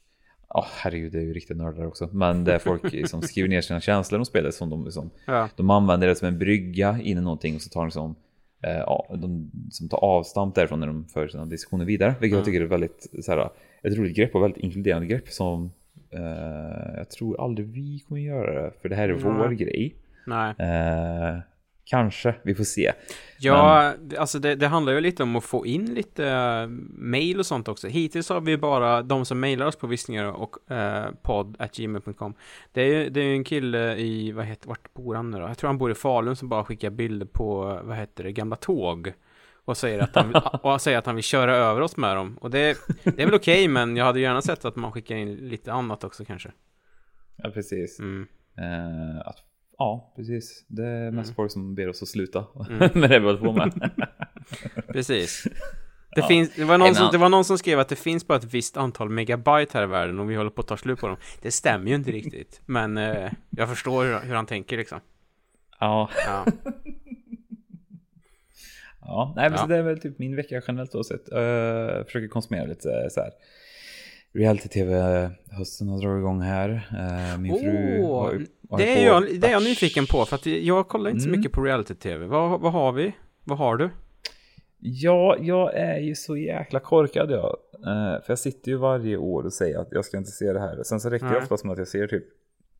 [0.54, 2.10] Ja, oh, herregud, det är ju riktigt nördar också.
[2.12, 5.50] Men det är folk som skriver ner sina känslor om spelet som de liksom, Ja.
[5.56, 8.16] de använder det som en brygga in i någonting och så tar de som,
[8.64, 12.16] eh, de som tar avstamp därifrån när de för sina diskussioner vidare.
[12.22, 13.50] Vilket jag tycker är väldigt, så här,
[13.84, 15.72] ett roligt grepp och väldigt inkluderande grepp som
[16.10, 18.72] eh, jag tror aldrig vi kommer göra det.
[18.82, 19.96] För det här är vår grej.
[20.28, 20.50] Nej.
[20.60, 21.40] Eh,
[21.90, 22.94] kanske, vi får se.
[23.40, 27.46] Ja, alltså det, det handlar ju lite om att få in lite uh, mail och
[27.46, 27.88] sånt också.
[27.88, 32.34] Hittills har vi bara de som mailar oss på vissningar och uh, podd.gmail.com.
[32.72, 35.38] Det är ju det är ju en kille i, vad heter, vart bor han nu
[35.38, 35.48] då?
[35.48, 38.56] Jag tror han bor i Falun som bara skickar bilder på, vad heter det, gamla
[38.56, 39.14] tåg.
[39.66, 42.38] Och säger att han, och säger att han vill köra över oss med dem.
[42.42, 45.36] Och det, det är väl okej, men jag hade gärna sett att man skickar in
[45.36, 46.52] lite annat också kanske.
[47.36, 48.00] Ja, precis.
[48.00, 48.28] Mm.
[48.58, 49.47] Eh, att,
[49.78, 50.66] ja, precis.
[50.68, 51.36] Det är mest Mm.
[51.36, 52.78] folk som ber oss att sluta Mm.
[53.02, 53.92] med det vi håller på med.
[54.88, 55.44] Precis.
[56.16, 56.28] Det, Ja.
[56.28, 58.54] finns, det, var någon som, det var någon som skrev att det finns bara ett
[58.54, 61.18] visst antal megabyte här i världen och vi håller på att ta slut på dem.
[61.42, 65.00] Det stämmer ju inte riktigt, men eh, jag förstår hur, hur han tänker liksom.
[65.80, 66.46] ja, Ja.
[69.02, 69.34] ja.
[69.36, 69.62] Nej, men Ja.
[69.64, 71.30] så det är väl typ min vecka generellt så sett.
[71.34, 73.32] Uh, försöker konsumera lite eh, så här.
[74.34, 74.94] Reality-tv
[75.52, 76.70] hösten har dragit igång här.
[76.98, 77.68] Eh, min fru
[78.04, 81.10] har ju- har det, är jag, det är jag nyfiken på, för att jag kollar
[81.10, 81.40] inte så Mm.
[81.40, 82.26] mycket på reality-tv.
[82.26, 83.16] Vad, vad har vi?
[83.44, 83.90] Vad har du?
[84.80, 87.58] Ja, jag är ju så jäkla korkad jag.
[87.74, 90.60] Eh, för jag sitter ju varje år och säger att jag ska inte se det
[90.60, 90.84] här.
[90.84, 92.24] Sen så räcker det oftast med att jag ser typ,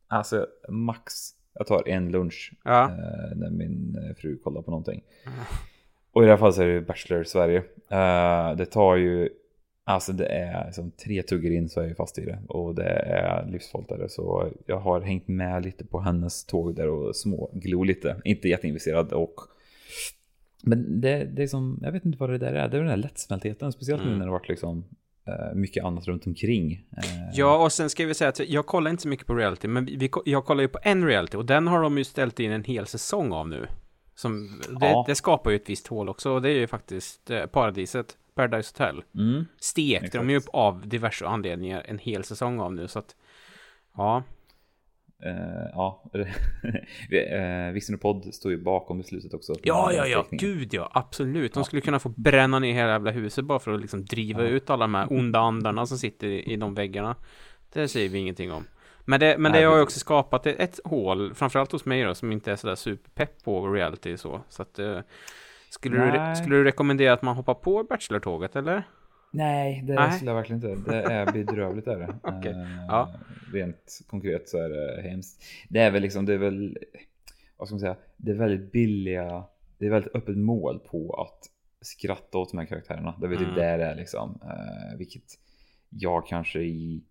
[0.08, 1.14] alltså max,
[1.54, 2.84] jag tar en lunch Ja.
[2.84, 5.04] eh, när min eh, fru kollar på någonting.
[5.26, 5.38] Mm.
[6.12, 7.58] Och i det här fallet så är det Bachelor Sverige.
[7.90, 9.30] Eh, det tar ju,
[9.88, 12.40] alltså det är som tre tuggar in så är jag fast i det.
[12.48, 17.16] Och det är livsfarligt Så jag har hängt med lite på hennes tåg där och
[17.16, 18.22] små glo lite.
[18.24, 19.36] Inte jätteinvesterad och
[20.64, 22.68] men det, det är som, jag vet inte vad det där är.
[22.70, 23.72] Det är den där lättsmältheten.
[23.72, 24.20] Speciellt nu Mm.
[24.20, 24.86] när det varit liksom
[25.28, 26.72] eh, mycket annat runt omkring.
[26.98, 29.68] Eh, Ja, och sen ska vi säga att jag kollar inte så mycket på reality,
[29.68, 32.52] men vi, jag kollar ju på en reality och den har de ju ställt in
[32.52, 33.68] en hel säsong av nu.
[34.16, 35.04] Som, det, Ja.
[35.08, 38.74] det skapar ju ett visst hål också och det är ju faktiskt eh, Paradiset, Paradise
[38.74, 39.04] Hotel.
[39.16, 39.46] Mm.
[39.60, 40.14] Stekte Exakt.
[40.14, 43.16] de ju upp av diverse anledningar en hel säsong av nu så att
[43.98, 44.24] Ja,
[45.26, 46.04] Eh, ja,
[47.94, 49.54] uh, podd står ju bakom beslutet också.
[49.64, 51.54] ja, ja, ja, gud ja, absolut.
[51.54, 51.64] De Ja.
[51.64, 54.48] skulle kunna få bränna ner hela jävla huset bara för att liksom driva Ja.
[54.50, 57.16] ut alla de här onda andarna som sitter i, i de väggarna.
[57.74, 58.64] Det säger vi ingenting om.
[59.06, 62.04] Men det, men Nej, det har ju också skapat ett, ett hål, framförallt hos mig
[62.04, 64.42] då, som inte är sådär superpepp på reality så.
[64.50, 65.00] Så att, eh,
[65.70, 68.84] skulle, du, skulle du rekommendera att man hoppar på Bachelor-tåget eller?
[69.32, 70.12] Nej, det Nej.
[70.12, 70.92] skulle jag verkligen inte.
[70.92, 72.16] Det är bedrövligt är det.
[72.24, 72.52] Okej.
[72.52, 73.14] Eh, Ja.
[73.54, 75.44] Rent konkret så är det hemskt.
[75.70, 76.78] Det är väl liksom, det är väl,
[77.58, 79.44] vad ska man säga, det är väldigt billiga,
[79.78, 81.50] det är väldigt öppet mål på att
[81.82, 83.16] skratta åt de här karaktärerna.
[83.20, 83.60] Det är väl typ Mm.
[83.60, 84.40] där det är liksom.
[84.44, 85.24] Eh, vilket
[85.90, 87.04] jag kanske i,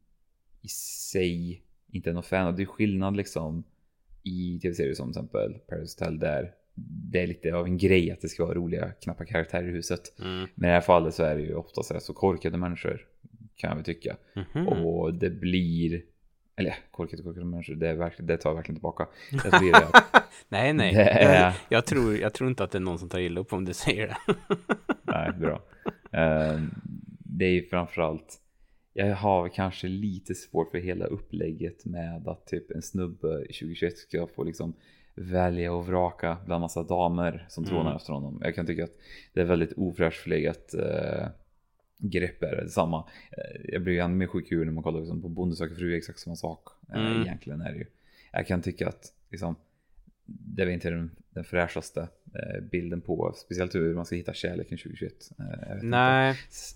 [0.62, 2.56] i sig inte är någon fan av.
[2.56, 3.64] Det är skillnad liksom
[4.22, 6.52] i tv-serier som till exempel Paradise Hotel där
[6.84, 10.18] det är lite av en grej att det ska vara roliga knappa karaktärer i huset.
[10.20, 10.38] Mm.
[10.54, 13.06] Men i det här fallet så är det ju oftast rätt så korkade människor
[13.56, 14.16] kan jag väl tycka.
[14.54, 14.68] Mhm.
[14.68, 16.02] Och det blir,
[16.56, 19.06] eller korkade korkade människor, det, är verkligen, det tar jag verkligen tillbaka.
[19.30, 19.86] Det blir det
[20.48, 20.94] Nej, nej.
[20.94, 23.40] Det är- Jag, jag, tror, jag tror inte att det är någon som tar illa
[23.40, 24.16] upp om du säger det.
[25.02, 25.62] nej bra.
[26.12, 26.60] Eh,
[27.18, 28.40] det är ju framförallt,
[28.92, 33.98] jag har kanske lite svårt för hela upplägget med att typ en snubbe i 2021
[33.98, 34.74] ska få liksom
[35.16, 37.96] välja och vraka bland massa damer som trånar Mm.
[37.96, 38.40] efter honom.
[38.44, 38.96] Jag kan tycka att
[39.32, 41.26] det är väldigt ofräscht förlegat eh,
[41.98, 42.98] grepp är det samma.
[43.32, 45.96] Eh, jag blir ju ännu mer sjuk när man kollar liksom, på Bonde söker fru,
[45.96, 46.62] exakt samma sak.
[46.94, 47.22] Eh, Mm.
[47.22, 47.86] Egentligen är det ju.
[48.32, 49.56] Jag kan tycka att liksom,
[50.26, 52.08] det är inte den, den fräschaste
[52.70, 55.12] bilden på, speciellt hur man ska hitta kärleken 2021.
[55.38, 55.86] Eh, jag vet inte.
[55.86, 56.34] Nej.
[56.48, 56.72] S-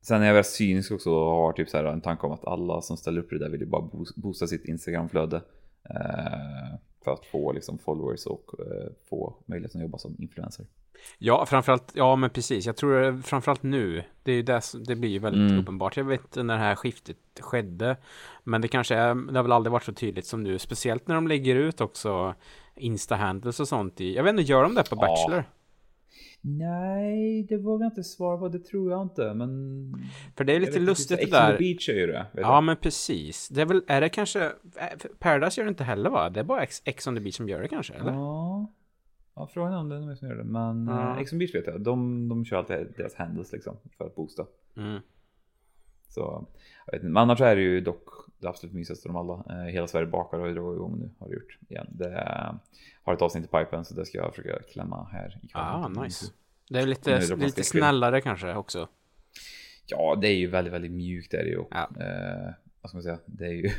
[0.00, 2.44] Sen är jag väl cynisk också och har typ så här en tanke om att
[2.44, 5.36] alla som ställer upp det där vill ju bara boost- boosta sitt Instagramflöde.
[5.90, 6.74] Eh,
[7.08, 10.66] för att få liksom followers och eh, få möjligheten att jobba som influencer.
[11.18, 12.66] Ja, framförallt, ja men precis.
[12.66, 14.04] Jag tror det, framförallt nu.
[14.22, 15.62] Det är ju det, det blir ju väldigt Mm.
[15.62, 15.96] uppenbart.
[15.96, 17.96] Jag vet när det här skiftet skedde.
[18.44, 20.58] Men det kanske är, det har väl aldrig varit så tydligt som nu.
[20.58, 22.34] Speciellt när de lägger ut också
[22.76, 25.42] Insta-handles och sånt i, jag vet inte, gör de det på Ja.
[26.40, 28.48] Nej, det vågar jag inte svara på.
[28.48, 29.34] Det tror jag inte.
[29.34, 29.92] Men
[30.36, 31.58] För det är lite lustigt det där.
[31.58, 32.26] Beach är ju det.
[32.32, 32.64] Ja jag.
[32.64, 33.48] men precis.
[33.48, 34.50] Det är väl, är det kanske, äh,
[35.18, 36.30] Paradise gör det inte heller va?
[36.30, 38.12] Det är bara Ex, on the beach som gör det kanske, eller?
[38.12, 38.72] Ja.
[39.34, 40.44] ja, frågan är om det är någon som gör det.
[40.44, 41.14] Men Ja.
[41.14, 41.20] ja.
[41.20, 41.80] Ex on the Beach vet jag.
[41.80, 44.46] De, de kör alltid deras handles liksom för att boosta.
[44.76, 45.00] Mm.
[46.08, 46.46] Så
[46.86, 47.12] jag vet inte.
[47.12, 49.62] Men annars är det ju dock det absolut mysigaste av dem alla.
[49.62, 51.10] Eh, Hela Sverige bakar har ju dragit igång nu.
[51.18, 51.86] Har det gjort igen.
[51.90, 52.26] Det
[53.02, 55.62] har ett avsnitt i pipen så det ska jag försöka klämma här ikväll.
[55.62, 56.26] Ah, nice.
[56.70, 58.88] Det är lite, det lite snällare kanske också.
[59.86, 61.64] Ja, det är ju väldigt, väldigt mjukt är det ju.
[61.70, 61.90] Ja.
[62.00, 63.70] Eh, vad vad ska man säga, det är ju,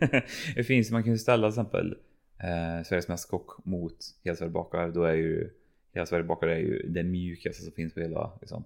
[0.54, 1.96] det finns, man kan ju ställa till exempel
[2.38, 5.50] eh, Sveriges Mästerkock mot Hela Sverige bakar, då är ju
[5.92, 8.64] Hela Sverige bakar är ju det mjukaste som finns på hela liksom,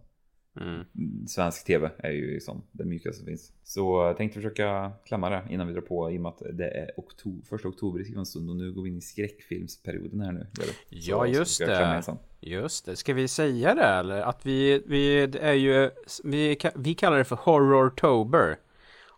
[0.61, 1.27] Mm.
[1.27, 3.53] Svensk TV är ju liksom det mjukaste som finns.
[3.65, 6.69] Så jag tänkte försöka klämma det innan vi drar på i och med att det
[6.69, 10.33] är oktober, första oktober i skrivande stund och nu går vi in i skräckfilmsperioden här
[10.33, 10.47] nu.
[10.89, 12.15] Ja, just det.
[12.41, 12.97] Just det.
[12.97, 14.21] Ska vi säga det eller?
[14.21, 15.91] Att vi, vi är ju,
[16.25, 18.59] vi, vi kallar det för Horrortober.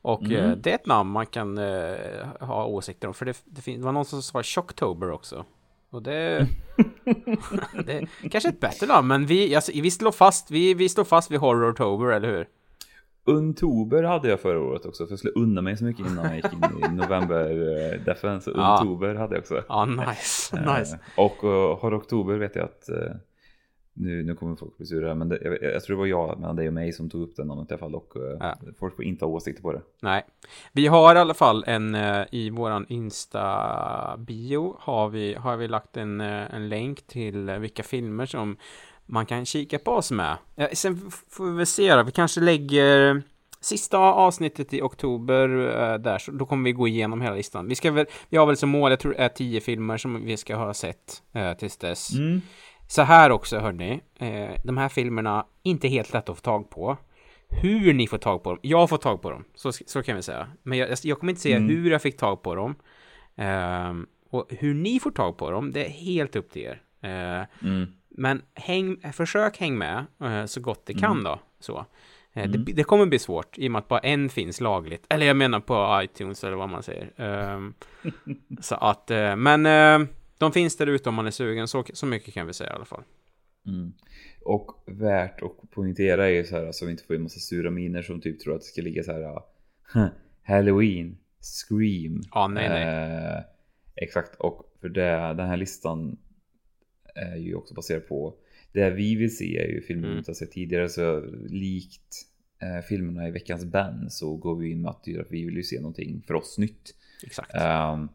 [0.02, 0.36] Och mm.
[0.36, 3.14] Eh, det är ett namn man kan uh, ha åsikter om.
[3.14, 5.44] För det, det, det var någon som sa Shocktober också.
[5.90, 6.46] Och det...
[7.86, 11.30] det kanske ett bättre namn, men vi, alltså, vi, slår fast, vi, vi står fast
[11.30, 12.46] vid Horrortober, eller hur?
[13.24, 16.36] Untober hade jag förra året också, för jag skulle unna mig så mycket innan jag
[16.36, 18.50] gick in i november uh, defense.
[18.50, 19.20] Untober ja.
[19.20, 19.62] hade jag också.
[19.68, 20.78] Ja, nice.
[20.78, 20.98] nice.
[21.16, 23.16] och uh, Horroktober vet jag att uh,
[23.94, 26.56] nu, nu kommer folk bli sura, men det, jag, jag, tror det var jag mellan
[26.56, 28.58] dig och mig som tog upp det namnet i alla fall och uh, ja.
[28.78, 29.82] folk får inte ha åsikter på det.
[30.02, 30.24] Nej,
[30.72, 35.96] vi har i alla fall en uh, i våran Insta-bio har vi, har vi lagt
[35.96, 38.56] en, uh, en länk till vilka filmer som
[39.06, 40.36] man kan kika på oss med.
[40.72, 43.22] sen får vi väl se då, vi kanske lägger
[43.60, 45.48] sista avsnittet i oktober
[45.98, 47.68] där, så då kommer vi gå igenom hela listan.
[47.68, 50.24] Vi ska väl, vi har väl som mål, jag tror det är tio filmer som
[50.24, 51.22] vi ska ha sett
[51.58, 52.14] tills dess.
[52.14, 52.40] Mm.
[52.90, 56.96] Så här också hörni, eh, de här filmerna, inte helt lätt att få tag på.
[57.48, 60.22] Hur ni får tag på dem, jag får tag på dem, så, så kan vi
[60.22, 60.48] säga.
[60.62, 61.68] Men jag, jag kommer inte säga mm.
[61.68, 62.74] hur jag fick tag på dem.
[63.36, 63.94] Eh,
[64.30, 66.82] och hur ni får tag på dem, det är helt upp till er.
[67.00, 67.92] Eh, mm.
[68.08, 71.24] Men häng, försök häng med eh, så gott det kan mm.
[71.24, 71.38] då.
[71.60, 71.86] Så.
[72.32, 72.64] Eh, mm.
[72.64, 75.06] Det, det, kommer bli svårt i och med att bara en finns lagligt.
[75.08, 77.10] Eller jag menar på iTunes eller vad man säger.
[77.16, 77.74] Ehm,
[78.60, 79.66] så att, eh, men
[80.40, 82.74] de finns där ute om man är sugen, så, så mycket kan vi säga i
[82.74, 83.02] alla fall.
[83.66, 83.92] Mm.
[84.44, 87.70] Och värt att poängtera är ju så här så vi inte får en massa sura
[87.70, 89.42] miner som typ tror att det ska ligga så här
[90.42, 92.22] Halloween, Scream.
[92.32, 92.82] Ja, nej, nej.
[92.82, 93.42] Eh,
[93.94, 96.18] exakt, och för det, den här listan
[97.14, 98.34] är ju också baserad på
[98.72, 100.12] det vi vill se är ju filmer mm.
[100.12, 102.26] vi inte har sett tidigare så likt
[102.62, 105.80] eh, filmerna i veckans band så går vi in med att vi vill ju se
[105.80, 106.94] någonting för oss nytt.
[107.22, 107.54] Exakt.
[107.54, 108.08] Um,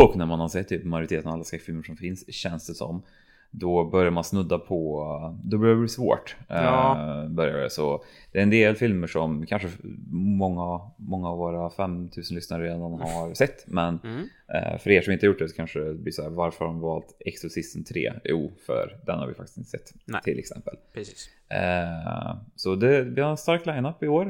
[0.00, 3.02] och när man har sett typ majoriteten av alla skräckfilmer som finns känns det som
[3.50, 5.04] då börjar man snudda på,
[5.44, 6.36] då börjar det bli svårt.
[6.48, 7.22] Ja.
[7.24, 7.70] Uh, börjar det.
[7.70, 9.68] Så det är en del filmer som kanske
[10.12, 13.66] många, många av våra 5000 lyssnare redan har sett.
[13.66, 14.20] Men mm.
[14.20, 16.72] uh, för er som inte gjort det så kanske det blir så här, varför har
[16.72, 18.12] de valt Exorcisten 3?
[18.24, 20.22] Jo, för den har vi faktiskt inte sett Nej.
[20.22, 20.74] till exempel.
[20.94, 21.30] Precis.
[21.52, 24.24] Uh, så det, vi har en stark lineup i år.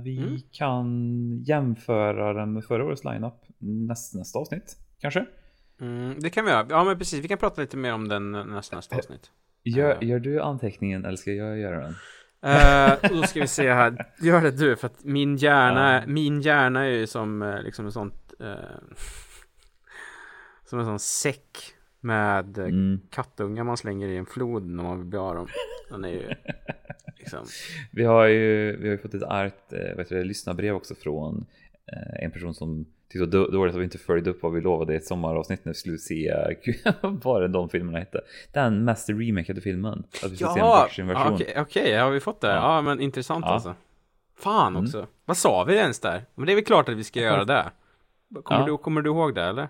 [0.00, 0.38] vi mm.
[0.52, 5.26] kan jämföra den med förra årets lineup näst, nästa avsnitt kanske.
[5.80, 6.66] Mm, det kan vi göra.
[6.70, 7.24] Ja, men precis.
[7.24, 9.30] Vi kan prata lite mer om den nästa, nästa eh, avsnitt.
[9.64, 10.08] Gör, uh.
[10.08, 11.94] gör du anteckningen eller ska jag göra den?
[12.44, 14.06] Uh, då ska vi se här.
[14.20, 16.06] Gör det du, för att min hjärna, uh.
[16.06, 18.34] min hjärna är ju som liksom en sånt...
[18.40, 18.54] Uh,
[20.64, 23.00] som en sån säck med mm.
[23.10, 25.48] kattungar man slänger i en flod när man vill bli av dem.
[25.90, 26.28] Den är ju
[27.18, 27.46] liksom...
[27.90, 29.72] Vi har ju, vi har ju fått ett argt
[30.10, 31.46] lyssnarbrev också från
[32.20, 34.94] en person som tyckte det var dåligt att vi inte följde upp vad vi lovade
[34.94, 36.34] i ett sommaravsnitt när vi skulle se
[37.02, 38.20] vad de filmerna hette?
[38.52, 40.04] Den mest remakade filmen.
[40.24, 41.34] Att vi skulle ja, se en version.
[41.34, 42.48] Okej, okay, okay, har vi fått det?
[42.48, 43.52] Ja, ja men intressant ja.
[43.52, 43.74] alltså.
[44.38, 44.84] Fan mm.
[44.84, 44.98] också.
[44.98, 45.10] Mm.
[45.24, 46.24] Vad sa vi ens där?
[46.34, 47.70] Men det är väl klart att vi ska göra det.
[48.42, 48.66] Kommer, ja.
[48.66, 49.68] du, kommer du ihåg det eller?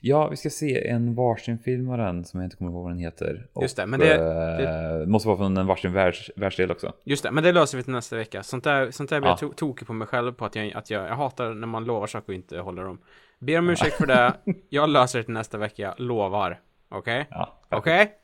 [0.00, 2.92] Ja, vi ska se en varsin film av den som jag inte kommer ihåg vad
[2.92, 3.46] den heter.
[3.60, 5.00] Just det, men det, det...
[5.00, 6.92] Eh, måste vara från en varsin världs, världsdel också.
[7.04, 8.42] Just det, men det löser vi till nästa vecka.
[8.42, 9.38] Sånt där, sånt där blir ja.
[9.40, 12.06] jag tokig på mig själv på att jag, att jag, jag hatar när man lovar
[12.06, 12.98] saker och inte håller dem.
[13.38, 14.32] Ber om ursäkt för det.
[14.68, 16.60] Jag löser det till nästa vecka, lovar.
[16.88, 17.20] Okej?
[17.20, 17.26] Okay?
[17.30, 17.60] Ja.
[17.70, 18.02] Okej?
[18.02, 18.14] Okay?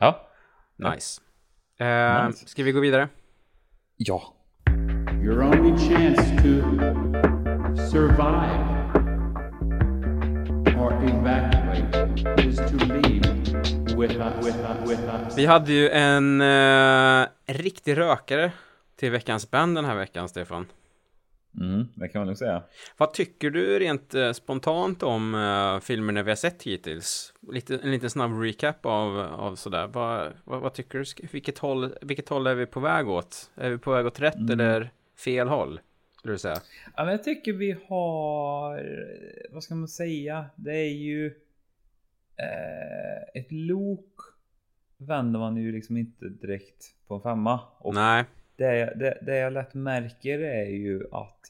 [0.00, 0.28] Ja.
[0.76, 1.20] Nice.
[1.80, 2.48] Uh, nice.
[2.48, 3.08] Ska vi gå vidare?
[3.96, 4.34] Ja.
[5.22, 6.62] Your only chance to
[7.90, 8.73] survive
[15.36, 18.52] Vi hade ju en uh, riktig rökare
[18.96, 20.66] till veckans band den här veckan, Stefan.
[21.60, 22.62] Mm, det kan man nog säga.
[22.96, 27.34] Vad tycker du rent uh, spontant om uh, filmerna vi har sett hittills?
[27.52, 29.86] Lite, en liten snabb recap av, av sådär.
[29.86, 31.28] Vad, vad, vad, tycker du?
[31.32, 33.50] Vilket håll, vilket håll är vi på väg åt?
[33.54, 34.60] Är vi på väg åt rätt mm.
[34.60, 34.90] eller
[35.24, 35.80] fel håll?
[36.24, 36.56] Skulle du säga?
[36.96, 38.82] Ja, men jag tycker vi har,
[39.50, 40.46] vad ska man säga?
[40.56, 41.26] Det är ju
[42.36, 44.14] eh, ett lok
[44.96, 47.60] vänder man ju liksom inte direkt på en femma.
[47.78, 48.24] Och Nej.
[48.56, 51.40] Det, det, det jag lätt märker är ju att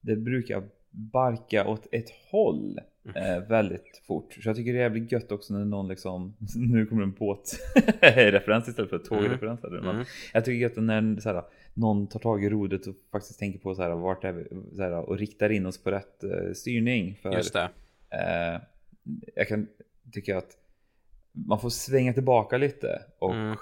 [0.00, 2.80] det brukar barka åt ett håll.
[3.14, 4.34] eh, väldigt fort.
[4.34, 8.90] Så jag tycker det jävligt gött också när någon liksom, nu kommer en båtreferens istället
[8.90, 9.64] för tågreferens.
[9.64, 9.88] Mm.
[9.88, 10.04] Mm.
[10.32, 11.42] Jag tycker det är gött när så här,
[11.76, 14.46] någon tar tag i rodret och faktiskt tänker på så här, vart är vi,
[14.76, 17.18] så här, och riktar in oss på rätt eh, styrning.
[17.22, 17.68] För, Just det.
[18.10, 18.60] Eh,
[19.34, 19.66] jag kan
[20.12, 20.50] tycka att
[21.32, 23.52] man får svänga tillbaka lite och Mm.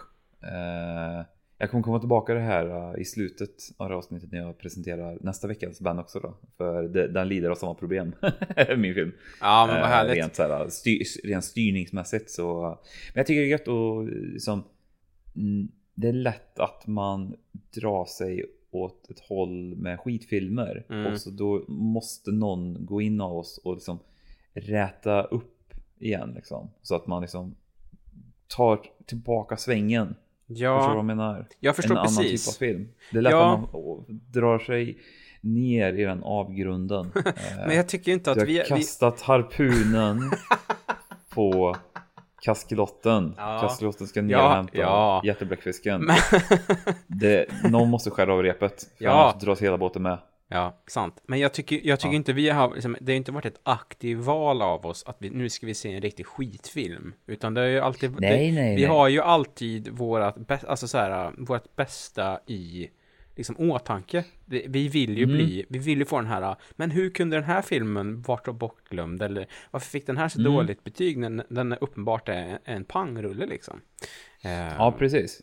[0.43, 1.25] eh,
[1.59, 4.59] jag kommer komma tillbaka till det här eh, i slutet av det avsnittet när jag
[4.59, 6.35] presenterar nästa veckans band också då.
[6.57, 8.15] För det, den lider av samma problem,
[8.77, 9.13] min film.
[9.41, 10.17] Ja, men vad Eh, härligt.
[10.17, 12.63] Rent, så här, styr, rent styrningsmässigt så.
[13.15, 14.65] Men jag tycker det är gött och liksom.
[15.95, 17.37] Det är lätt att man
[17.75, 20.87] drar sig åt ett håll med skitfilmer.
[20.89, 21.13] Mm.
[21.13, 23.99] Och så då måste någon gå in av oss och liksom
[24.53, 26.71] räta upp igen liksom.
[26.83, 27.55] Så att man liksom
[28.57, 30.15] tar tillbaka svängen.
[30.47, 31.47] Förstår du vad Ja, jag menar?
[31.61, 32.49] jag förstår en annan typ precis.
[32.49, 32.89] av film.
[33.13, 33.55] Det är lätt Ja.
[33.55, 34.99] att man drar sig
[35.41, 37.11] ner i den avgrunden.
[37.67, 38.53] Men jag tycker inte att du har vi...
[38.59, 40.19] vi kastat harpunen
[41.35, 41.77] på
[42.45, 43.35] kaskelotten.
[43.37, 43.59] Ja.
[43.61, 45.21] Kaskelotten ska ner Ja, ja.
[45.25, 46.01] jättebläckfisken.
[46.05, 46.17] Men-
[47.07, 48.83] Det, någon måste skära av repet.
[48.99, 49.11] För Ja.
[49.31, 50.19] annars dras hela båten med.
[50.49, 51.23] Ja, sant.
[51.27, 52.17] Men jag tycker, jag tycker Ja.
[52.17, 55.31] inte vi har, liksom, det har inte varit ett aktivt val av oss att vi,
[55.31, 57.13] nu ska vi se en riktig skitfilm.
[57.27, 58.91] Utan det är ju alltid, det, Nej, nej, vi nej.
[58.91, 60.37] har ju alltid vårat,
[60.69, 62.89] alltså så här, vårt bästa i
[63.37, 64.25] liksom åtanke.
[64.45, 65.37] Vi, vi vill ju Mm.
[65.37, 69.23] bli, vi vill ju få den här, men hur kunde den här filmen vara bortglömd?
[69.23, 70.53] Eller varför fick den här så Mm.
[70.53, 73.81] dåligt betyg när den är uppenbart är en, pangrulle liksom?
[74.45, 75.43] Eh, Ja, precis.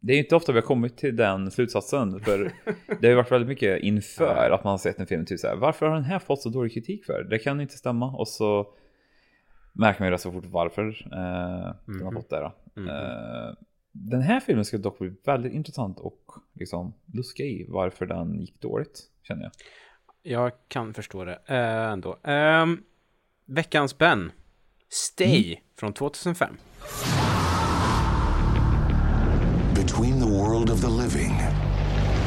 [0.00, 2.20] Det är inte ofta vi har kommit till den slutsatsen.
[2.20, 2.38] För
[3.00, 5.26] det har ju varit väldigt mycket inför att man har sett en film.
[5.26, 7.24] Typ så här, varför har den här fått så dålig kritik för?
[7.24, 8.10] Det kan inte stämma.
[8.16, 8.66] Och så
[9.72, 12.14] märker man ju rätt så fort varför eh, den har Mhm.
[12.14, 12.40] fått det.
[12.40, 12.52] Då.
[12.80, 12.88] Mhm.
[12.88, 13.54] Eh,
[14.04, 18.60] den här filmen ska dock bli väldigt intressant och liksom luska i varför den gick
[18.60, 19.02] dåligt.
[19.22, 19.52] Känner jag.
[20.22, 22.16] Jag kan förstå det eh, ändå.
[22.24, 22.82] Ehm,
[23.46, 24.32] veckans Ben.
[24.88, 25.58] Stay Mm.
[25.78, 26.56] från 2005.
[29.74, 31.32] Between the world of the living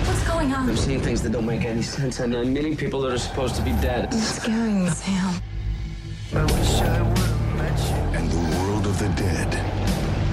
[0.05, 0.69] What's going on?
[0.69, 3.55] I'm seeing things that don't make any sense, and I'm meeting people that are supposed
[3.55, 4.09] to be dead.
[4.11, 5.33] You're scaring me, Sam.
[8.15, 9.78] and the world of the dead.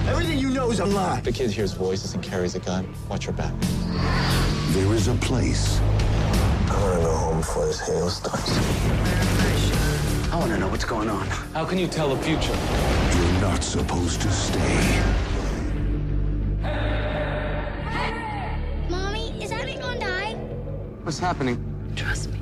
[0.07, 1.19] Everything you know is a lie.
[1.21, 2.87] The kid hears voices and carries a gun.
[3.09, 3.53] Watch your back.
[4.69, 8.51] There is a place I want to go home before this hail starts.
[10.31, 11.27] I want to know what's going on.
[11.53, 12.55] How can you tell the future?
[13.15, 15.03] you're not supposed to stay.
[18.89, 20.33] Mommy, is Abby gonna die?
[21.03, 21.57] What's happening?
[21.95, 22.36] Trust me.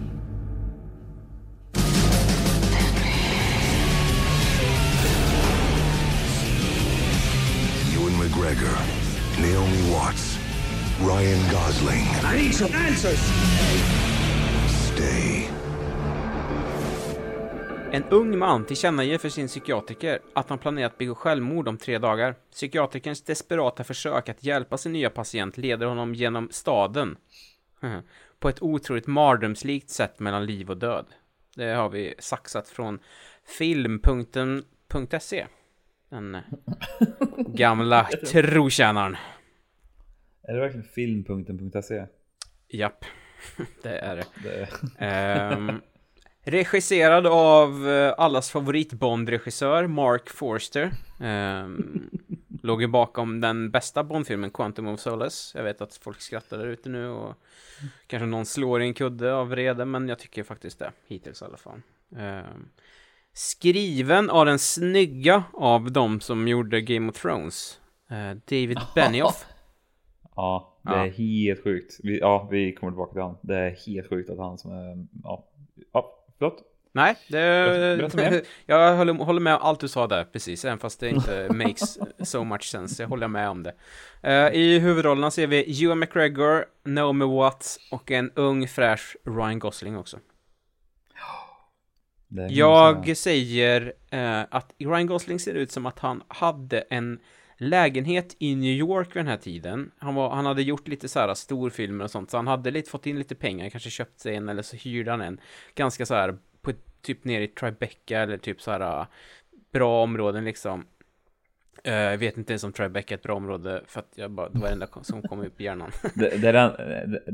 [8.55, 8.77] McGregor,
[9.41, 10.39] Naomi Watts,
[10.99, 12.05] Ryan Gosling.
[12.23, 13.19] I need some answers.
[14.69, 15.49] Stay.
[17.91, 21.97] En ung man tillkännager för sin psykiatriker att han planerar att begå självmord om tre
[21.97, 22.35] dagar.
[22.51, 27.17] Psykiatrikerns desperata försök att hjälpa sin nya patient leder honom genom staden.
[28.39, 31.05] På ett otroligt mardrömslikt sätt mellan liv och död.
[31.55, 32.99] Det har vi saxat från
[33.45, 35.45] film.se.
[36.09, 36.37] Den
[37.47, 39.17] gamla trotjänaren.
[40.43, 42.05] Är det verkligen filmpunkten.se?
[42.67, 43.05] Japp,
[43.83, 44.25] det är det.
[44.43, 44.69] Det,
[45.05, 45.81] Ehm,
[46.43, 50.91] regisserad av eh, allas favorit Bond-regissör Mark Forster.
[51.19, 52.09] Um,
[52.63, 55.57] låg ju bakom den bästa Bond-filmen Quantum of Solace.
[55.57, 57.35] Jag vet att folk skrattar där ute nu och
[58.07, 60.91] kanske någon slår i en kudde av vrede, men jag tycker faktiskt det.
[61.07, 61.81] Hittills i alla fall.
[62.17, 62.69] Ehm,
[63.39, 67.79] skriven av den snygga av de som gjorde Game of Thrones.
[68.09, 69.45] eh, David Benioff.
[70.35, 71.99] ja, det är helt sjukt.
[72.03, 73.37] Vi, ja, vi kommer tillbaka till han.
[73.41, 75.07] Det är helt sjukt att han som är...
[75.23, 75.45] Ja,
[75.93, 76.63] ja förlåt.
[76.91, 78.43] Nej, det...
[78.65, 80.65] Jag håller, håller med om allt du sa där, precis.
[80.65, 83.03] Även fast det inte makes so much sense.
[83.03, 83.73] Jag håller med om det.
[84.21, 89.97] Eh, I huvudrollerna ser vi Ewan McGregor, Naomi Watts och en ung fräsch Ryan Gosling
[89.97, 90.19] också.
[92.49, 97.19] Jag säger eh, att Ryan Gosling ser ut som att han hade en
[97.57, 99.91] lägenhet i New York vid den här tiden.
[99.97, 102.89] Han, var, han hade gjort lite så här storfilmer och sånt, så han hade lite,
[102.89, 105.39] fått in lite pengar, kanske köpt sig en eller så hyrde han en.
[105.75, 106.71] Ganska så här, på,
[107.01, 109.05] typ nere i Tribeca eller typ så här äh,
[109.71, 110.85] bra områden liksom.
[111.83, 114.49] Eh, Jag vet inte ens om Tribeca är ett bra område för att jag bara,
[114.49, 115.91] det var det enda som kom upp i hjärnan.
[116.15, 116.71] Det, det, är den,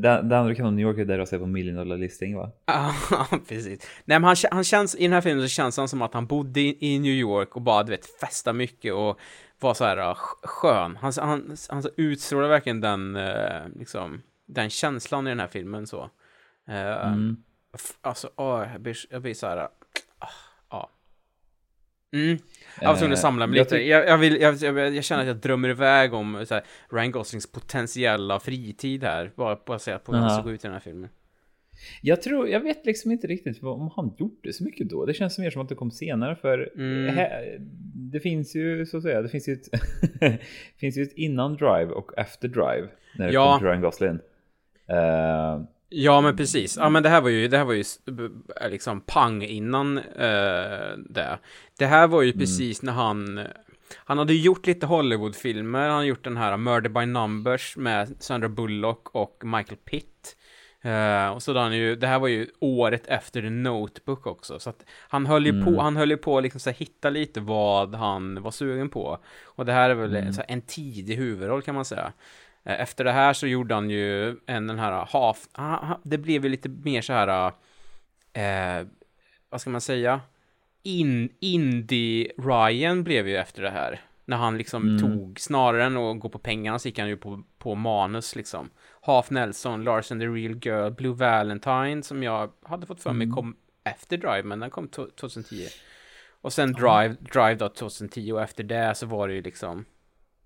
[0.02, 1.98] det, det andra du kan om New York är där du ser på Million Dollar
[1.98, 2.52] Listing va?
[2.66, 2.94] Ja,
[3.48, 3.88] precis.
[4.06, 6.26] Nej, men han, han känns, i den här filmen så känns han som att han
[6.28, 9.20] bodde i, New York och bara, du vet, festa mycket och
[9.60, 10.96] var så här sk- skön.
[11.02, 16.10] Han, han, han utstrålar verkligen den, eh, liksom, den känslan i den här filmen så.
[16.68, 17.38] Eh, Mm.
[18.02, 19.68] Alltså, åh, jag blir, jag blir så här,
[22.14, 22.38] Mm.
[22.82, 23.78] Jag var tvungen att Eh, samla mig lite.
[23.78, 24.56] Jag, jag, vill, jag,
[24.96, 29.32] jag, känner att jag drömmer iväg om så här, Ryan Goslings potentiella fritid här.
[29.36, 31.10] Bara på hur han såg ut i den här filmen.
[32.02, 35.06] Jag tror, jag vet liksom inte riktigt vad- om han gjorde så mycket då.
[35.06, 37.16] Det känns mer som att det kom senare för Mm.
[37.16, 37.58] här,
[37.96, 39.70] det finns ju så att säga, det finns ju ett,
[40.80, 42.88] finns ju ett innan Drive och efter Drive
[43.18, 43.52] när det Ja.
[43.52, 44.20] kom till Ryan Gosling.
[44.88, 45.62] Eh,
[45.94, 46.78] Ja, men precis.
[46.78, 47.84] Ja, men det här var ju, det här var ju
[48.70, 51.40] liksom pang innan eh, det.
[51.78, 53.40] Det här var ju precis när han,
[53.96, 55.88] han hade gjort lite Hollywoodfilmer.
[55.88, 60.36] Han har gjort den här Murder by Numbers med Sandra Bullock och Michael Pitt.
[60.82, 64.70] Eh, och så han ju, det här var ju året efter The Notebook också, så
[64.70, 67.40] att han höll ju på, han höll ju på att liksom så här hitta lite
[67.40, 69.18] vad han var sugen på.
[69.44, 72.14] Och det här är väl så här, en tidig huvudroll kan man säga.
[72.64, 76.18] Eh, Efter det här så gjorde han ju en den här half, ah, ah, det
[76.18, 77.52] blev ju lite mer så här,
[78.34, 78.88] eh,
[79.50, 80.22] vad ska man säga?
[80.84, 84.02] In, indie Ryan blev ju efter det här.
[84.26, 87.44] När han liksom tog, snarare än att gå på pengarna så gick han ju på,
[87.58, 88.70] på manus liksom.
[89.02, 93.28] Half Nelson, Lars and the Real Girl, Blue Valentine som jag hade fått för mig
[93.36, 95.68] kom efter Drive, men den kom to- 2010.
[96.42, 99.86] Och sen Drive, Drive då 2010 och efter det så var det ju liksom,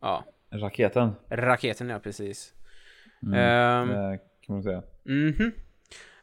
[0.02, 2.54] ja, raketen, raketen ja, precis.
[3.24, 4.84] mm, eh, kan man säga.
[5.04, 5.52] Mhm.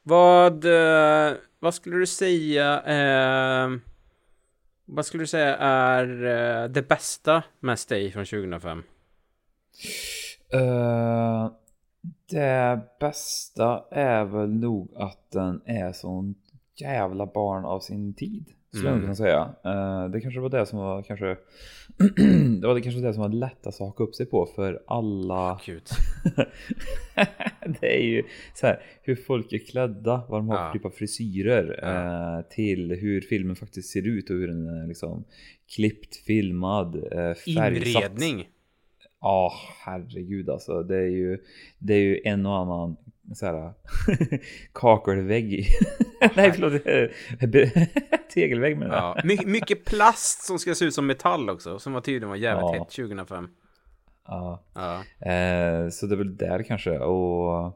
[0.02, 3.70] Vad, eh, vad skulle du säga, eh,
[4.84, 6.24] vad skulle du säga är
[6.64, 8.82] eh, det bästa med Stay från 2005?
[10.52, 11.50] Eh,
[12.30, 16.34] det bästa är väl nog att den är sån
[16.76, 18.44] jävla barn av sin tid.
[18.70, 19.02] Skulle jag Mm.
[19.04, 19.54] kunna säga.
[19.64, 21.36] Eh, det kanske var det som var kanske
[22.60, 25.60] Det var det kanske det som var lättast att haka upp sig på för alla
[25.66, 25.82] Gud.
[27.80, 28.22] Det är ju
[28.54, 30.66] så här hur folk är klädda, vad de har Ja.
[30.72, 32.38] för typ av frisyrer Ja.
[32.38, 35.24] eh, till hur filmen faktiskt ser ut och hur den är liksom
[35.76, 37.58] klippt, filmad, eh, färgsatt.
[38.02, 38.48] Inredning.
[39.20, 39.52] Ja,
[39.84, 40.82] herregud alltså.
[40.82, 41.38] Det är ju,
[41.78, 42.96] det är ju en och annan
[43.34, 43.72] så här
[44.72, 45.66] kakelvägg.
[46.36, 46.82] Nej, förlåt.
[48.34, 49.16] Tegelvägg menar jag.
[49.16, 49.20] Ja.
[49.24, 52.62] My- mycket plast som ska se ut som metall också, som var tydligen var jävligt
[52.62, 52.72] Ja.
[52.72, 53.48] hett 2005.
[54.26, 54.62] Ja.
[54.74, 54.94] Ja.
[55.30, 56.98] Eh, så det är väl där kanske.
[56.98, 57.74] Och mm,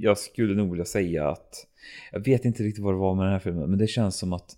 [0.00, 1.66] jag skulle nog vilja säga att
[2.12, 4.32] jag vet inte riktigt vad det var med den här filmen, men det känns som
[4.32, 4.56] att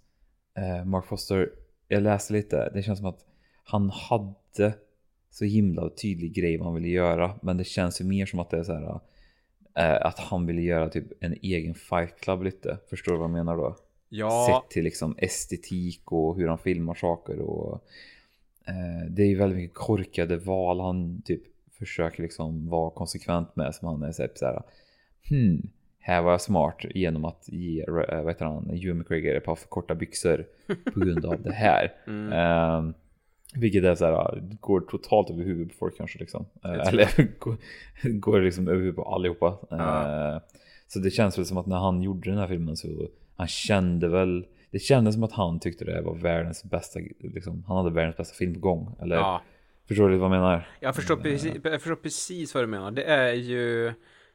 [0.59, 1.51] eh, Mark Foster,
[1.89, 3.21] jag läste lite, det känns som att
[3.65, 4.75] han hade
[5.31, 8.59] så himla tydlig grej han ville göra, men det känns ju mer som att det
[8.59, 9.01] är så här
[9.83, 12.79] att han ville göra typ en egen fight club lite.
[12.91, 13.77] Förstår du vad jag menar då?
[14.09, 17.85] Ja, Sett till liksom estetik och hur han filmar saker och
[18.67, 21.43] eh, det är ju väldigt mycket korkade val han typ
[21.79, 24.63] försöker liksom vara konsekvent med som han är så här, så här
[25.29, 29.45] hmm, här var jag smart genom att ge, eh, vad heter han, Hugh McGregor ett
[29.45, 30.47] par för korta byxor
[30.95, 31.93] på grund av det här.
[32.07, 32.33] Mm.
[32.33, 32.95] Eh,
[33.55, 36.47] vilket är så här, går totalt över huvudet på folk kanske liksom.
[36.65, 37.09] Eh, eller
[38.21, 39.59] går, liksom över huvudet på allihopa.
[39.71, 40.35] Ja.
[40.35, 40.41] Eh,
[40.87, 42.89] så det känns väl som att när han gjorde den här filmen så
[43.37, 47.77] han kände väl det kändes som att han tyckte det var världens bästa, liksom, han
[47.77, 48.97] hade världens bästa film på gång.
[49.03, 49.43] Eller ja.
[49.89, 50.69] förstår du vad jag menar?
[50.81, 52.91] Jag förstår, precis, jag förstår precis vad du menar.
[52.91, 53.93] Det är ju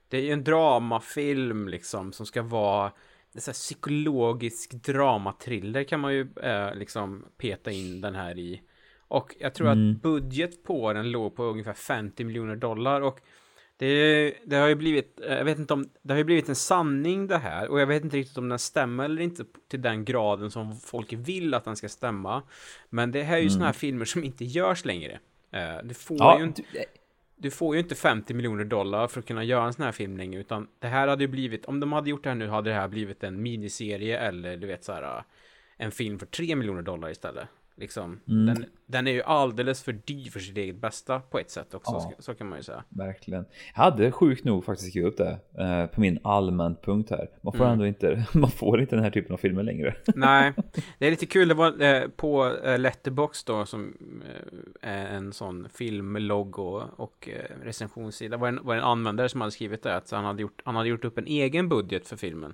[0.08, 2.92] Det är ju en dramafilm liksom som ska vara
[3.34, 8.62] sån här psykologisk dramatriller kan man ju eh, liksom peta in den här i.
[9.10, 9.92] Och jag tror Mm.
[9.96, 13.20] att budget på den låg på ungefär 50 miljoner dollar och
[13.78, 16.56] det, det har ju blivit, eh, jag vet inte om, det har ju blivit en
[16.56, 20.06] sanning det här och jag vet inte riktigt om den stämmer eller inte till den
[20.06, 22.44] graden som folk vill att den ska stämma.
[22.90, 25.20] Men det här är ju såna här filmer som inte görs längre.
[25.52, 26.64] Eh, Du får Ja, ju inte
[27.36, 30.18] du- får ju inte 50 miljoner dollar för att kunna göra en sån här film
[30.18, 32.70] längre, utan det här hade ju blivit, om de hade gjort det här nu hade
[32.70, 35.24] det här blivit en miniserie eller du vet så här äh,
[35.78, 37.48] en film för 3 miljoner dollar istället.
[37.80, 38.46] Liksom, Mm.
[38.46, 41.92] den, den är ju alldeles för dyr för sitt eget bästa på ett sätt också,
[41.92, 42.14] Ja.
[42.20, 42.84] så, kan man ju säga.
[42.90, 43.46] Verkligen.
[43.76, 47.30] Jag hade sjukt nog faktiskt skrivit upp det eh, på min allmänpunkt här.
[47.42, 47.74] Man får Mm.
[47.74, 49.96] ändå inte, man får inte den här typen av filmer längre.
[50.16, 50.54] Nej,
[50.98, 51.48] det är lite kul.
[51.48, 53.94] Det var eh, på eh, Letterbox då som
[54.82, 58.38] eh, en sån filmlogg och, och eh, recensionssida.
[58.38, 60.90] var en, var en användare som hade skrivit det att han hade gjort, han hade
[60.90, 62.54] gjort upp en egen budget för filmen.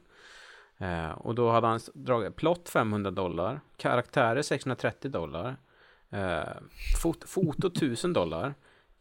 [0.78, 5.56] Eh, och då hade han dragit plott 500 dollar, karaktärer 630 dollar,
[6.10, 6.40] eh,
[7.02, 8.54] fot, foto 1000 dollar,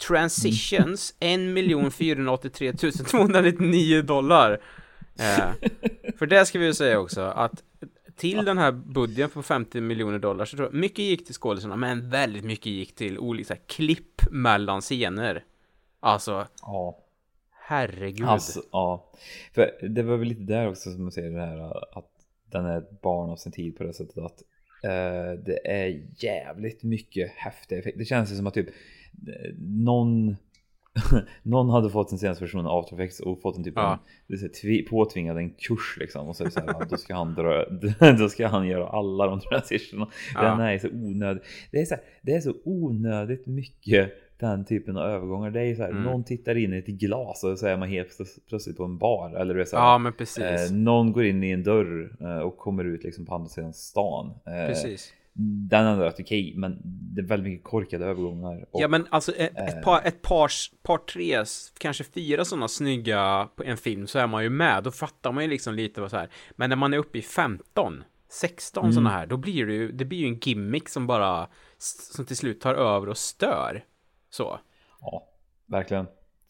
[0.08, 4.60] transitions 1 483 299 dollar.
[5.18, 5.70] Eh,
[6.18, 7.62] för det ska vi ju säga också att
[8.16, 11.76] till den här budgeten på 50 miljoner dollar så tror jag mycket gick till skådespelarna
[11.76, 15.44] men väldigt mycket gick till olika klipp mellan scener.
[16.00, 17.03] Alltså, Ja.
[17.66, 18.26] Herregud.
[18.28, 19.10] Alltså, ja.
[19.54, 22.10] För det var väl lite där också som man säger det här att
[22.50, 24.42] den är ett barn av sin tid på det sättet att
[24.84, 27.98] eh, det är jävligt mycket häftiga effekter.
[27.98, 30.36] Det känns ju som att typ eh, någon
[31.42, 33.98] någon hade fått den senaste versionen av After Effects och fått en typ Ja.
[34.28, 36.96] en, så här, tvi- påtvingad en kurs liksom och så är det så här, då
[36.96, 37.64] ska han dra,
[38.18, 40.10] då ska han göra alla de transitionerna.
[40.34, 40.42] Ja.
[40.42, 41.42] Den är så onödig.
[41.70, 44.12] Det är så, här, det är så onödigt mycket
[44.44, 45.50] den typen av övergångar.
[45.50, 46.02] Det är ju så här, Mm.
[46.02, 48.98] någon tittar in i ett glas och så är man helt plöts- plötsligt på en
[48.98, 50.38] bar eller det är så här, Ja, men precis.
[50.44, 53.72] Eh, någon går in i en dörr eh, och kommer ut liksom på andra sidan
[53.72, 54.26] stan.
[54.46, 55.12] Eh, Precis.
[55.36, 58.66] Den är ändå rätt okej, men det är väldigt mycket korkade övergångar.
[58.70, 60.50] Och, Ja men alltså ett, ett, par, ett par,
[60.82, 61.44] par tre,
[61.78, 64.84] kanske fyra sådana snygga på en film så är man ju med.
[64.84, 66.28] Då fattar man ju liksom lite vad så här.
[66.56, 70.04] Men när man är uppe i 15, 16 sådana här, då blir det ju, det
[70.04, 71.46] blir ju en gimmick som bara,
[71.78, 73.84] som till slut tar över och stör.
[74.34, 74.58] Så.
[75.00, 75.28] Ja,
[75.66, 76.06] verkligen.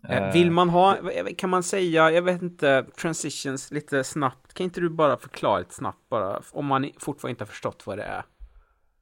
[0.08, 0.96] Eh, Vill man ha,
[1.38, 4.54] kan man säga, jag vet inte, transitions lite snabbt.
[4.54, 7.98] Kan inte du bara förklara lite snabbt bara, om man fortfarande inte har förstått vad
[7.98, 8.22] det är?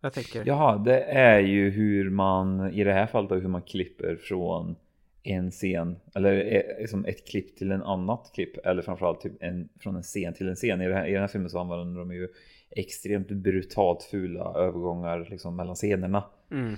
[0.00, 0.44] Jag tänker.
[0.46, 4.76] Jaha, det är ju hur man i det här fallet då, hur man klipper från
[5.22, 9.68] en scen eller eh, som ett klipp till en annat klipp eller framförallt typ en,
[9.80, 10.80] från en scen till en scen.
[10.80, 12.28] I, här, I den här filmen så använder de ju
[12.76, 16.24] extremt brutalt fula övergångar liksom mellan scenerna.
[16.50, 16.76] Mm.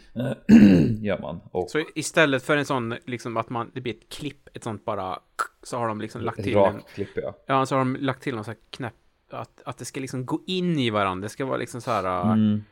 [1.04, 1.40] Gör man.
[1.50, 4.84] Och Så istället för en sån, liksom att man, det blir ett klipp, ett sånt
[4.84, 5.18] bara,
[5.62, 7.34] så har de liksom lagt till en, klipp ja.
[7.46, 8.94] ja, så har de lagt till någon sån här knäpp,
[9.30, 12.22] att, att det ska liksom gå in i varandra, det ska vara liksom så här,
[12.32, 12.64] Mm.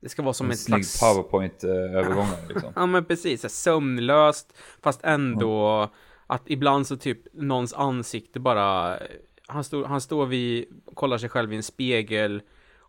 [0.00, 2.72] det ska vara som En snygg slags, powerpoint-övergångar liksom.
[2.76, 5.88] ja men precis, här sömnlöst, fast ändå,
[6.26, 8.98] att ibland så typ någons ansikte bara,
[9.46, 10.64] han står, han står vid,
[10.94, 12.42] kollar sig själv i en spegel,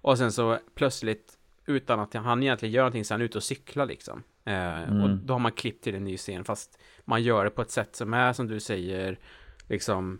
[0.03, 1.33] och sen så plötsligt,
[1.65, 4.23] utan att han egentligen gör någonting, så är han ute och cyklar liksom.
[4.45, 7.61] Eh, Och då har man klippt till en ny scen, fast man gör det på
[7.61, 9.19] ett sätt som är, som du säger,
[9.69, 10.19] liksom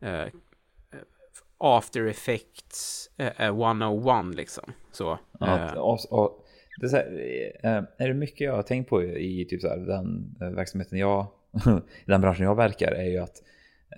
[0.00, 0.26] eh,
[1.58, 4.72] after effects eh, eh, 101 liksom.
[4.92, 5.18] Så.
[5.40, 6.46] Att, eh, och, och,
[6.80, 7.06] det är, så här,
[7.64, 10.98] eh, är det mycket jag har tänkt på i typ så här, den eh, verksamheten
[10.98, 11.26] jag,
[12.04, 13.42] i den branschen jag verkar är ju att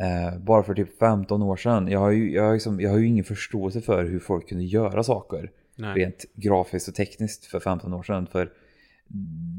[0.00, 2.98] eh, bara för typ 15 år sedan, jag har, ju, jag, har liksom, jag har
[2.98, 5.94] ju ingen förståelse för hur folk kunde göra saker Nej.
[5.94, 8.26] rent grafiskt och tekniskt för 15 år sedan.
[8.26, 8.50] För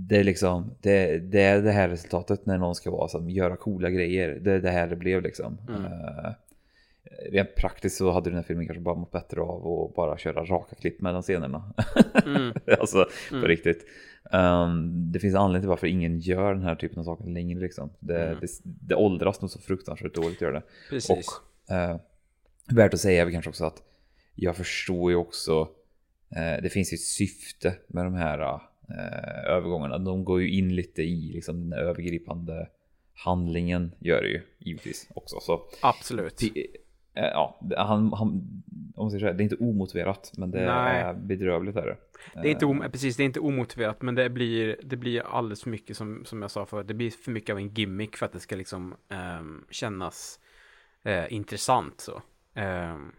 [0.10, 3.56] det är liksom, det, det är det här resultatet när någon ska vara som göra
[3.56, 4.40] coola grejer.
[4.42, 5.58] Det är det här det blev liksom.
[5.70, 5.86] Mm.
[5.86, 6.32] Eh,
[7.32, 10.46] rent praktiskt så hade den här filmen kanske bara mått bättre av att bara köra
[10.46, 11.74] raka klipp mellan scenerna.
[12.26, 12.54] Mm.
[12.80, 13.86] alltså på riktigt.
[14.32, 17.90] Um, det finns anledning till varför ingen gör den här typen av saker längre liksom.
[18.00, 18.38] Det, Mm.
[18.42, 20.64] det, det åldras nog så fruktansvärt dåligt gör det.
[20.90, 21.10] Precis.
[21.68, 21.98] Och eh,
[22.72, 23.84] värt att säga är väl kanske också att
[24.36, 25.70] jag förstår ju också,
[26.36, 28.40] eh, det finns ju ett syfte med de här
[28.90, 29.98] eh, övergångarna.
[29.98, 32.70] De går ju in lite i liksom, den övergripande
[33.14, 35.40] handlingen, gör det ju givetvis också.
[35.40, 36.38] Så Absolut.
[36.38, 36.68] det-
[37.26, 38.28] ja, det- han, han,
[38.96, 41.02] om man säger så här, det är inte omotiverat, men det Nej.
[41.02, 41.76] är bedrövligt.
[41.76, 41.98] Är det.
[42.42, 45.64] Det är inte, om, precis, det är inte omotiverat, men det blir, det blir alldeles
[45.64, 46.88] för mycket som, som jag sa förut.
[46.88, 50.40] Det blir för mycket av en gimmick för att det ska liksom ehm, kännas
[51.04, 52.22] eh, intressant så.
[52.54, 53.12] Ehm,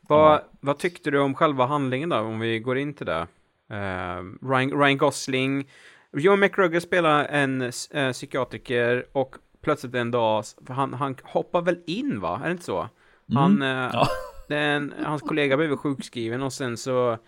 [0.00, 3.26] vad, vad tyckte du om själva handlingen då, om vi går in till det?
[3.70, 5.68] Ehm, Ryan, Ryan Gosling,
[6.12, 12.20] Joe McGregor spelar en eh, psykiatriker och plötsligt en dag, han, han hoppar väl in
[12.20, 12.40] va?
[12.42, 12.88] Är det inte så?
[13.28, 14.08] Han, eh, Ja.
[14.48, 17.18] den, hans kollega blev sjukskriven och sen så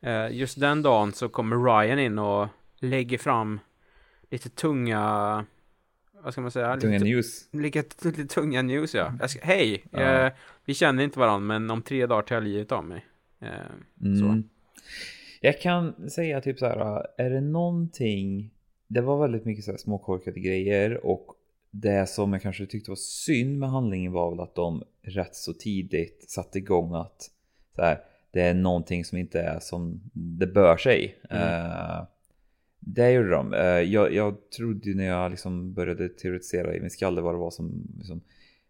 [0.00, 2.48] eh, just den dagen så kommer Ryan in och
[2.80, 3.60] lägger fram
[4.30, 5.44] lite tunga
[6.22, 6.76] vad ska man säga?
[6.76, 7.48] Tunga lite, news.
[7.52, 9.28] lite, lite tunga news ja.
[9.28, 9.84] Ska, Hej!
[9.90, 10.26] Ja.
[10.26, 10.32] Eh,
[10.64, 13.06] vi känner inte varandra men om tre dagar tar jag livet av mig.
[13.40, 13.48] Eh,
[13.98, 14.24] Så.
[14.24, 14.48] Mm.
[15.40, 18.50] Jag kan säga typ så här, är det någonting,
[18.88, 21.35] det var väldigt mycket så här småkorkade grejer och
[21.80, 25.52] det som jag kanske tyckte var synd med handlingen var väl att de rätt så
[25.52, 27.30] tidigt satte igång att
[27.76, 28.00] så här,
[28.30, 31.18] det är någonting som inte är som det bör sig.
[31.30, 32.02] Eh,
[32.80, 33.54] det gjorde de.
[33.54, 37.50] Eh, jag, jag trodde när jag liksom började teoretisera i min skalle vad det var
[37.50, 38.20] som liksom,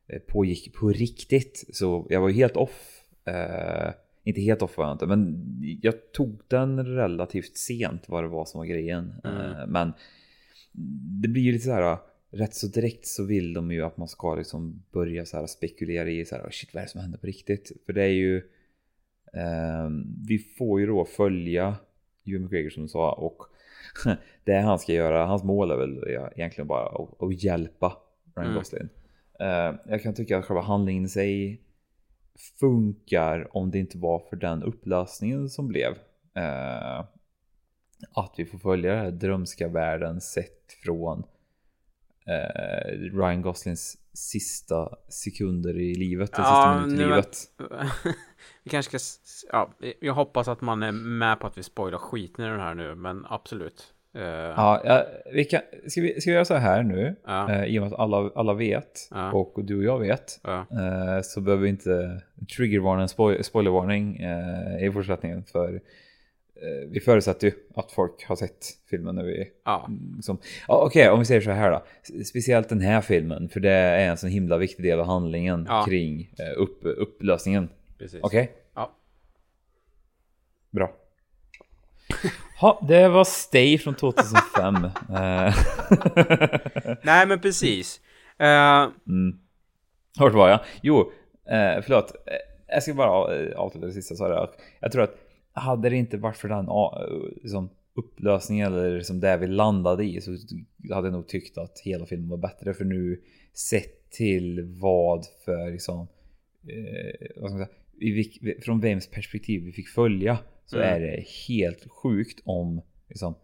[0.06, 1.64] eh, pågick på riktigt.
[1.72, 3.02] Så jag var ju helt off.
[3.24, 3.92] Eh,
[4.24, 5.44] inte helt off var jag inte, men
[5.82, 9.14] jag tog den relativt sent vad det var som var grejen.
[9.24, 9.92] Eh, men
[11.22, 11.98] det blir ju lite så här,
[12.36, 16.10] rätt så direkt så vill de ju att man ska liksom börja så här spekulera
[16.10, 17.72] i så här, shit vad är det som händer på riktigt?
[17.86, 18.36] För det är ju,
[19.32, 19.88] eh,
[20.28, 21.76] vi får ju då följa
[22.24, 23.42] Hugh McGregor som du sa och
[24.44, 26.04] det han ska göra, hans mål är väl
[26.36, 27.96] egentligen bara att, att hjälpa
[28.36, 28.58] Ryan Mm.
[28.58, 28.88] Gosling.
[29.40, 31.60] Eh, jag kan tycka att själva handlingen i sig
[32.60, 35.92] funkar om det inte var för den upplösningen som blev.
[36.34, 37.04] Eh,
[38.14, 41.24] att vi får följa den här drömska världen sett från
[43.12, 47.36] Ryan Goslings sista sekunder i livet, den sista minuten i livet.
[48.64, 49.46] vi kanske ska...
[49.52, 49.70] Ja,
[50.00, 52.94] jag hoppas att man är med på att vi spoilar skiten i den här nu,
[52.94, 53.92] men absolut.
[54.14, 57.16] Eh, Ja, ja, vi kan, ska, vi, ska vi göra så här nu?
[57.26, 57.52] Ja.
[57.52, 59.32] Eh, I och med att alla, alla vet, Ja.
[59.32, 60.58] och du och jag vet, Ja.
[60.58, 62.20] eh, så behöver vi inte
[62.56, 65.44] triggervarna en spoil, spoilervarning eh, i fortsättningen.
[65.44, 65.80] För eh,
[66.88, 69.50] vi förutsätter ju att folk har sett filmen när vi...
[69.64, 69.88] Ja.
[70.16, 70.38] Liksom,
[70.68, 71.84] ja, Okej, om vi säger så här då.
[72.24, 75.84] Speciellt den här filmen, för det är en sån himla viktig del av handlingen Ja.
[75.88, 77.68] kring eh, upp, upplösningen.
[78.22, 78.52] Okej?
[78.74, 78.92] Ja.
[80.70, 80.92] Bra.
[82.60, 84.74] Ja, det var Stay från 2005.
[84.84, 84.90] Eh,
[87.02, 88.00] Nej, men precis.
[88.38, 88.88] Eh,
[90.18, 90.60] Vart var jag?
[90.82, 91.00] Jo,
[91.48, 92.10] eh, förlåt.
[92.26, 92.32] Eh,
[92.74, 94.48] Jag ska bara eh, avsluta det sista så här.
[94.80, 95.16] Jag tror att
[95.56, 96.68] hade det inte varit för den
[97.42, 100.30] liksom, upplösningen eller som det vi landade i så
[100.94, 102.74] hade jag nog tyckt att hela filmen var bättre.
[102.74, 103.20] För nu
[103.52, 106.08] sett till vad för liksom,
[106.68, 110.88] eh, vad säga, vi fick, från vems perspektiv vi fick följa så Mm.
[110.94, 113.34] är det helt sjukt om liksom,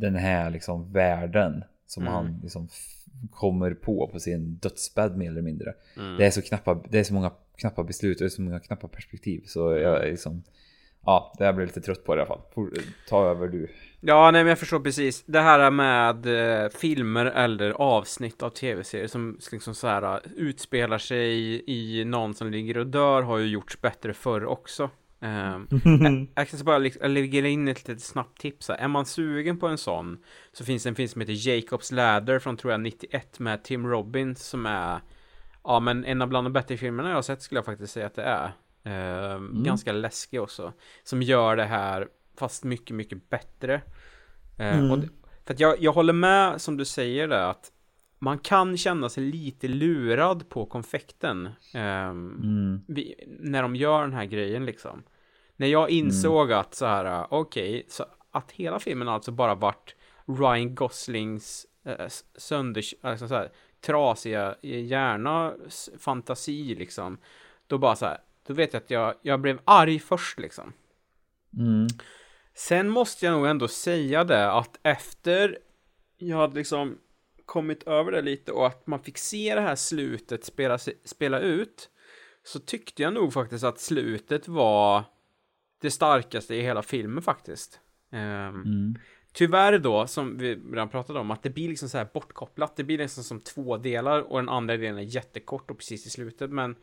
[0.00, 2.12] den här liksom världen som Mm.
[2.14, 2.68] han liksom
[3.30, 5.74] kommer på på sin dödsbädd mer eller mindre.
[5.96, 6.16] Mm.
[6.16, 9.42] Det är så knappa, det är så många knappa beslut och så många knappa perspektiv
[9.46, 10.42] så jag liksom
[11.04, 12.40] Ja, det här blir lite trött på det i alla fall.
[12.54, 12.70] For-
[13.08, 13.68] Ta över du.
[14.00, 15.22] Ja, nej men jag förstår precis.
[15.26, 16.26] Det här med
[16.64, 22.34] eh, filmer eller avsnitt av tv-serier som liksom så här eh, utspelar sig i, någon
[22.34, 24.90] som ligger och dör har ju gjorts bättre förr också.
[25.24, 28.76] Um, jag, jag kan bara liksom, lägger in ett litet snabbt tips här.
[28.76, 30.18] Är man sugen på en sån
[30.52, 33.86] så finns det en film som heter Jacobs Ladder från tror jag 91 med Tim
[33.86, 35.00] Robbins som är
[35.64, 38.06] ja men en av bland de bättre filmerna jag har sett skulle jag faktiskt säga
[38.06, 38.52] att det är.
[38.84, 40.72] Ehm, Ganska läskig också.
[41.04, 42.08] Som gör det här
[42.38, 43.80] fast mycket, mycket bättre.
[44.58, 45.08] Eh, och det,
[45.46, 47.72] för att jag, jag håller med som du säger där att
[48.18, 51.48] man kan känna sig lite lurad på konfekten.
[51.74, 52.40] ehm,
[52.88, 55.02] vi, när de gör den här grejen liksom.
[55.56, 59.94] När jag insåg att så här, äh, okej, så att hela filmen alltså bara varit
[60.26, 67.18] Ryan Goslings äh, s- sönders, alltså så här, trasiga hjärna, s- fantasi liksom.
[67.66, 70.72] Då bara så här, då vet jag att jag, jag blev arg först liksom.
[72.54, 75.58] Sen måste jag nog ändå säga det att efter
[76.16, 76.98] jag hade liksom
[77.46, 81.90] kommit över det lite och att man fick se det här slutet spela, spela ut
[82.44, 85.04] så tyckte jag nog faktiskt att slutet var
[85.80, 87.80] det starkaste i hela filmen faktiskt.
[88.12, 88.94] Ehm,
[89.32, 92.76] Tyvärr då, som vi redan pratade om, att det blir liksom så här bortkopplat.
[92.76, 96.10] Det blir liksom som två delar och den andra delen är jättekort och precis i
[96.10, 96.50] slutet.
[96.50, 96.76] Men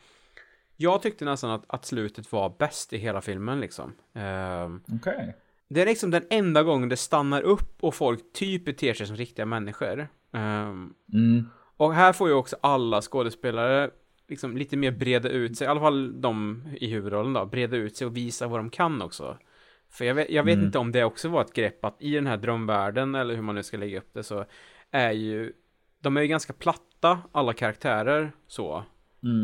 [0.81, 3.93] jag tyckte nästan att, att slutet var bäst i hela filmen liksom.
[4.13, 5.35] Ehm, Okej.
[5.69, 9.15] det är liksom den enda gången det stannar upp och folk typ beter sig som
[9.15, 10.07] riktiga människor.
[10.33, 11.49] Ehm, Mm.
[11.77, 13.89] och här får ju också alla skådespelare
[14.27, 17.97] liksom lite mer breda ut sig, i alla fall de i huvudrollen då, breda ut
[17.97, 19.37] sig och visa vad de kan också.
[19.89, 22.27] För jag vet, jag vet inte om det också var ett grepp att i den
[22.27, 24.45] här drömvärlden, eller hur man nu ska lägga upp det, så
[24.91, 25.53] är ju,
[25.99, 28.83] de är ju ganska platta, alla karaktärer, så.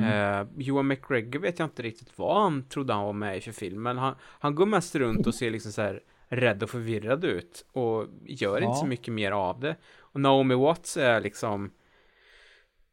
[0.02, 3.52] Eh, Johan McGregor vet jag inte riktigt vad han trodde han var med i för
[3.52, 7.24] film, men han, han går mest runt och ser liksom så här rädd och förvirrad
[7.26, 8.74] ut och gör inte Ja.
[8.76, 9.76] så mycket mer av det.
[10.00, 11.72] Och Naomi Watts är liksom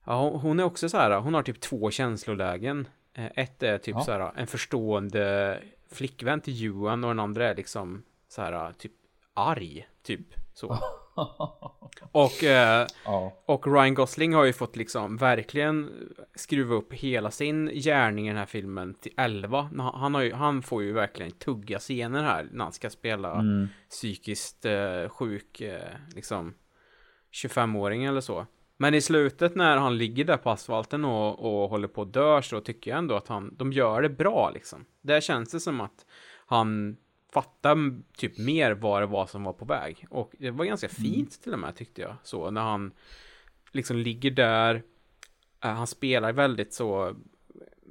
[0.04, 2.88] Ja, hon- hon är också så här, hon har typ två känslolägen.
[3.14, 4.00] Eh, Ett är typ Ja.
[4.00, 5.58] så här en förstående
[5.90, 8.92] flickvän till Johan och den andra är liksom så här typ
[9.34, 10.78] arg, typ så.
[12.12, 13.32] Och, eh, Ja.
[13.46, 15.90] och Ryan Gosling har ju fått liksom verkligen
[16.34, 19.70] skruva upp hela sin gärning i den här filmen till 11.
[19.94, 23.44] Han, har ju, han får ju verkligen tugga scener här när han ska spela
[23.90, 25.80] psykiskt eh, sjuk, eh,
[26.14, 26.54] liksom
[27.32, 28.46] 25-åring eller så.
[28.76, 32.42] Men i slutet när han ligger där på asfalten och, och håller på att dö
[32.42, 34.84] så tycker jag ändå att han, de gör det bra liksom.
[35.00, 36.06] Där känns det som att
[36.46, 36.96] han
[37.32, 40.06] fattar m- typ mer vad det var som var på väg.
[40.10, 42.14] Och det var ganska fint till och med tyckte jag.
[42.22, 42.92] Så när han
[43.72, 44.74] liksom ligger där.
[45.64, 47.16] eh, han spelar väldigt så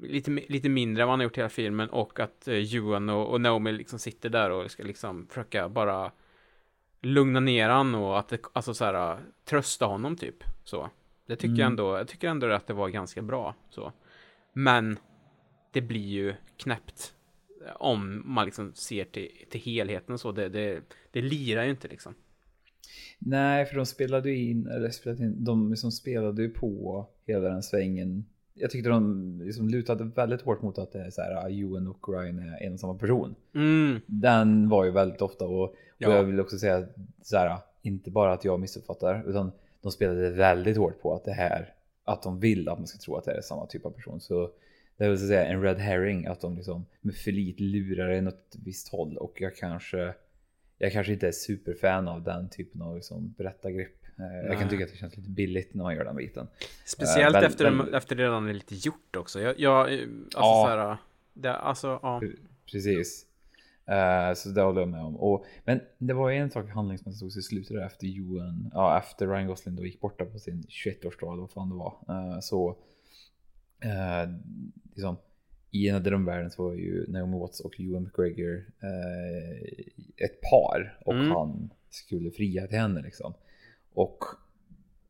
[0.02, 3.30] lite, lite mindre än vad han har gjort hela filmen och att eh, Johan och,
[3.32, 6.12] och Naomi liksom sitter där och ska liksom försöka bara
[7.02, 10.90] lugna ner han och att det, alltså så här trösta honom typ så.
[11.26, 13.92] Det tycker jag ändå, jag tycker ändå att det var ganska bra så.
[14.54, 15.00] Men
[15.72, 17.21] det blir ju knäppt eh,
[17.76, 20.32] om man liksom ser till, till helheten så.
[20.32, 20.82] Det, det,
[21.12, 22.14] det lirar ju inte liksom.
[23.20, 27.50] Nej, för de spelade ju in, eller spelade in, de liksom spelade ju på hela
[27.50, 28.26] den svängen.
[28.54, 31.88] Jag tyckte de liksom lutade väldigt hårt mot att det är så här, ah, Ewan
[31.88, 33.36] och Ryan är en och samma person.
[33.56, 36.16] Mm, Den var ju väldigt ofta och, och Ja.
[36.16, 36.88] jag vill också säga
[37.22, 39.52] så här, inte bara att jag missuppfattar, utan
[39.82, 43.16] de spelade väldigt hårt på att det här, att de vill att man ska tro
[43.16, 44.20] att det är samma typ av person.
[44.22, 44.50] Så
[45.06, 48.56] det vill säga en red herring, att de liksom med förlit lurar en åt ett
[48.66, 50.14] visst håll och jag kanske
[50.78, 54.06] jag kanske inte är superfan av den typen av liksom berättargrepp.
[54.20, 56.48] Eh, Jag kan tycka att det känns lite billigt när man gör den biten.
[56.86, 59.42] Speciellt Eh, väl- efter, väl- efter det redan är lite gjort också.
[59.42, 60.64] Jag, jag eh, alltså Ja.
[60.66, 60.98] så här,
[61.34, 62.22] det, alltså, ja.
[62.72, 63.26] Precis.
[63.86, 65.16] Eh, så det håller jag med om.
[65.18, 68.98] Och, men det var ju en sak handlingsmässigt också i slutet där efter Johan, ja
[69.00, 71.96] efter Ryan Gosling då gick borta på sin 21-årsdag eller vad fan det var.
[72.10, 72.78] Eh, så
[73.82, 74.30] eh,
[74.94, 75.18] liksom,
[75.72, 79.62] i den här drömvärlden så var ju Naomi Watts och Ewan McGregor eh,
[80.26, 81.32] ett par och Mm.
[81.32, 83.34] han skulle fria till henne liksom.
[83.94, 84.18] Och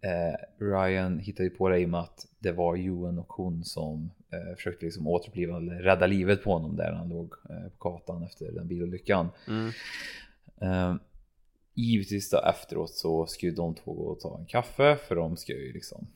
[0.01, 3.63] eh, Ryan hittade ju på det i och med att det var Ewan och hon
[3.63, 7.89] som eh, försökte liksom återuppliva eller rädda livet på honom där han låg eh, på
[7.89, 9.29] gatan efter den bilolyckan.
[9.47, 9.71] Mm.
[11.73, 15.37] Givetvis då efteråt så ska ju de två gå och ta en kaffe för de
[15.37, 16.07] ska ju liksom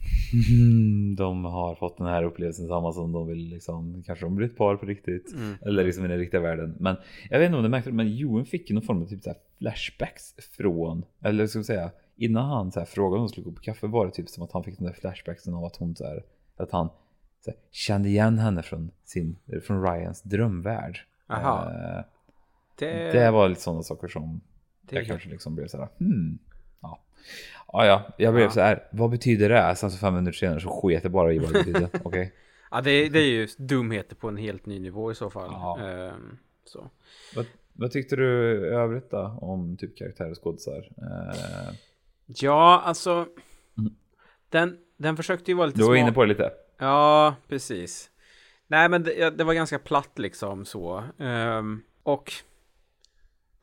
[1.18, 4.58] De har fått den här upplevelsen samma som de vill liksom Kanske de blir ett
[4.58, 5.56] par på riktigt Mm.
[5.62, 6.96] Eller liksom i den riktiga världen Men
[7.30, 9.30] jag vet inte om det märkte men Johan fick ju någon form av typ så
[9.30, 13.46] här flashbacks från Eller ska vi säga Innan han så här frågade om de skulle
[13.46, 15.76] gå på kaffe var det typ som att han fick den där flashbacksen av att
[15.76, 16.24] hon så här
[16.58, 16.90] Att han
[17.46, 21.00] så här, kände igen henne från sin Från Ryans drömvärld
[21.30, 21.72] Aha.
[21.72, 22.04] Eh,
[22.80, 24.42] Det, det var lite sådana saker som
[24.90, 26.38] det, jag kanske liksom blev såhär, hmm.
[26.82, 27.00] Ja.
[27.74, 28.52] ja, ja, jag blev Ja.
[28.52, 28.88] så här.
[28.92, 29.76] vad betyder det?
[29.76, 31.90] Sen så fem minuter senare så sket jag bara i vad det betydde.
[32.04, 32.34] Okej.
[32.72, 35.50] ja, det, det är ju dumheter på en helt ny nivå i så fall.
[35.52, 35.80] Ja.
[35.80, 36.90] Ehm, så.
[37.36, 40.90] Vad, vad tyckte du i övrigt då om typ karaktär och skådisar?
[40.98, 41.74] Eh,
[42.28, 43.28] Ja, alltså.
[44.50, 46.00] Den, den försökte ju vara lite du var smart.
[46.02, 46.52] inne på det lite.
[46.78, 48.10] Ja, precis.
[48.68, 51.04] Nej, men det, det var ganska platt liksom så.
[51.20, 52.32] Ehm, och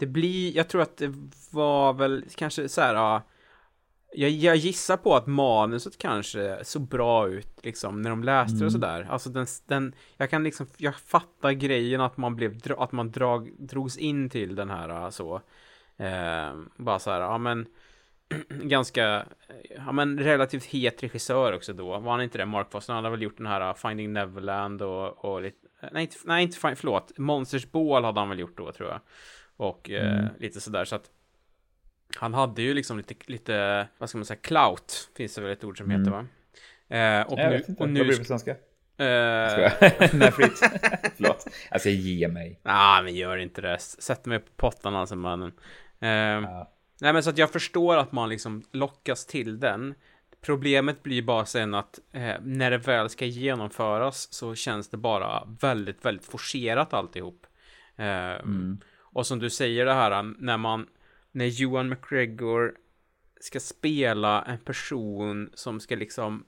[0.02, 1.14] det blir, jag tror att det
[1.50, 3.22] var väl kanske så här, ja,
[4.12, 8.64] jag, jag gissar på att manuset kanske såg bra ut liksom när de läste det
[8.64, 9.06] och sådär.
[9.10, 13.52] Alltså den, den, jag kan liksom, jag fattar grejen att man blev, att man drag,
[13.58, 15.40] drogs in till den här så.
[15.96, 17.66] Ehm, bara så här, ja men
[18.48, 19.26] ganska,
[19.76, 21.98] ja men relativt het regissör också då.
[21.98, 22.46] Var han inte det?
[22.46, 26.16] Mark Foster, han hade väl gjort den här Finding Neverland och, och lite, nej inte,
[26.24, 29.00] nej inte, förlåt, Monsters Ball hade han väl gjort då tror jag.
[29.56, 31.10] Och eh, lite sådär så att
[32.16, 35.64] han hade ju liksom lite, lite, vad ska man säga, clout, finns det väl ett
[35.64, 36.26] ord som heter va?
[36.88, 38.50] Eh, och jag nu, vet inte, och vad nu, blir det på svenska?
[38.50, 38.56] eh,
[40.12, 40.58] Nej, fritt.
[41.16, 41.46] Förlåt.
[41.70, 42.60] Alltså ge mig.
[42.62, 45.52] ah, men gör inte det, sätt mig på pottan alltså mannen.
[46.00, 46.68] Eh, Ja.
[47.00, 49.94] Nej men så att jag förstår att man liksom lockas till den.
[50.40, 55.48] Problemet blir bara sen att eh, när det väl ska genomföras så känns det bara
[55.60, 57.46] väldigt, väldigt forcerat alltihop.
[57.96, 58.32] Eh,
[59.12, 60.86] Och som du säger det här när man,
[61.32, 62.74] när Johan McGregor
[63.40, 66.44] ska spela en person som ska liksom,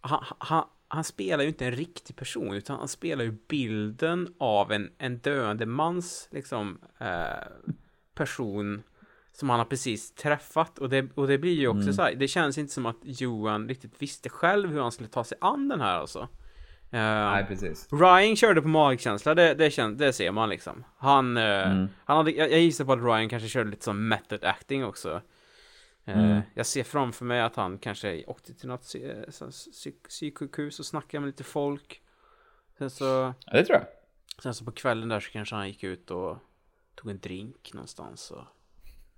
[0.00, 4.72] han, han, han spelar ju inte en riktig person utan han spelar ju bilden av
[4.72, 7.48] en, en döende mans liksom eh,
[8.14, 8.82] person
[9.32, 12.28] som han har precis träffat och det, och det blir ju också så här, det
[12.28, 15.80] känns inte som att Johan riktigt visste själv hur han skulle ta sig an den
[15.80, 16.28] här alltså.
[16.90, 17.88] Eh, Nej, precis.
[17.92, 20.84] Ryan körde på magkänsla, det, det, kän, det ser man liksom.
[20.98, 21.66] Han, eh,
[22.04, 25.22] han hade, jag, jag gissar på att Ryan kanske körde lite som method acting också.
[26.04, 31.20] Eh, Jag ser framför mig att han kanske åkte till något psyk- psyksjukhus och snackade
[31.20, 32.00] med lite folk.
[32.78, 33.04] Sen så,
[33.46, 33.86] Ja, det tror jag.
[34.42, 36.36] sen så på kvällen där så kanske han gick ut och
[36.94, 38.44] tog en drink någonstans och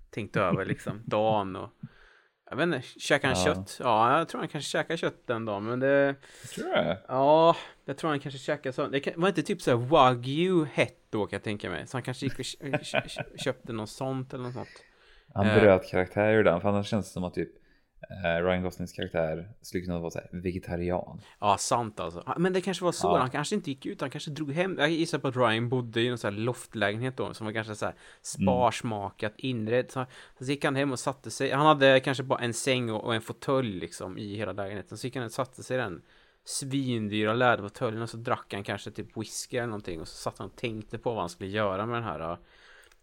[0.09, 1.69] tänkte över liksom dagen och
[2.51, 3.53] jag vet inte, käkade han Ja.
[3.55, 3.77] kött?
[3.79, 6.15] Ja, jag tror han kanske käkade kött den dagen, men det...
[6.55, 6.97] Tror jag.
[7.07, 8.87] Ja, jag tror han kanske käkade så.
[8.87, 11.87] Det var inte typ såhär wagyu hett då kan jag tänka mig.
[11.87, 14.83] Så han kanske gick och kö- kö- kö- köpte något sånt eller något sånt.
[15.33, 15.59] Han Eh.
[15.59, 16.61] bröt karaktär ur den.
[16.61, 17.49] För annars känns det som att typ
[18.23, 21.21] Ryan Goslings karaktär skulle kunna vara så vegetarian.
[21.39, 22.23] Ja, sant alltså.
[22.25, 23.07] Ja, Men det kanske var så.
[23.07, 23.17] Ja.
[23.17, 24.01] Han kanske inte gick ut.
[24.01, 24.75] Han kanske drog hem.
[24.79, 27.33] Jag gissar på att Ryan bodde i en sån här loftlägenhet då.
[27.33, 29.91] Som var kanske så här sparsmakat, inredd.
[29.91, 30.05] Så,
[30.39, 31.51] så gick han hem och satte sig.
[31.51, 34.97] Han hade kanske bara en säng och, och en fåtölj liksom i hela lägenheten.
[34.97, 36.01] Så gick han och satte sig i den
[36.43, 40.01] svindyra läderfåtöljen och så drack han kanske typ whisky eller någonting.
[40.01, 42.37] Och så satt han och tänkte på vad han skulle göra med den här uh,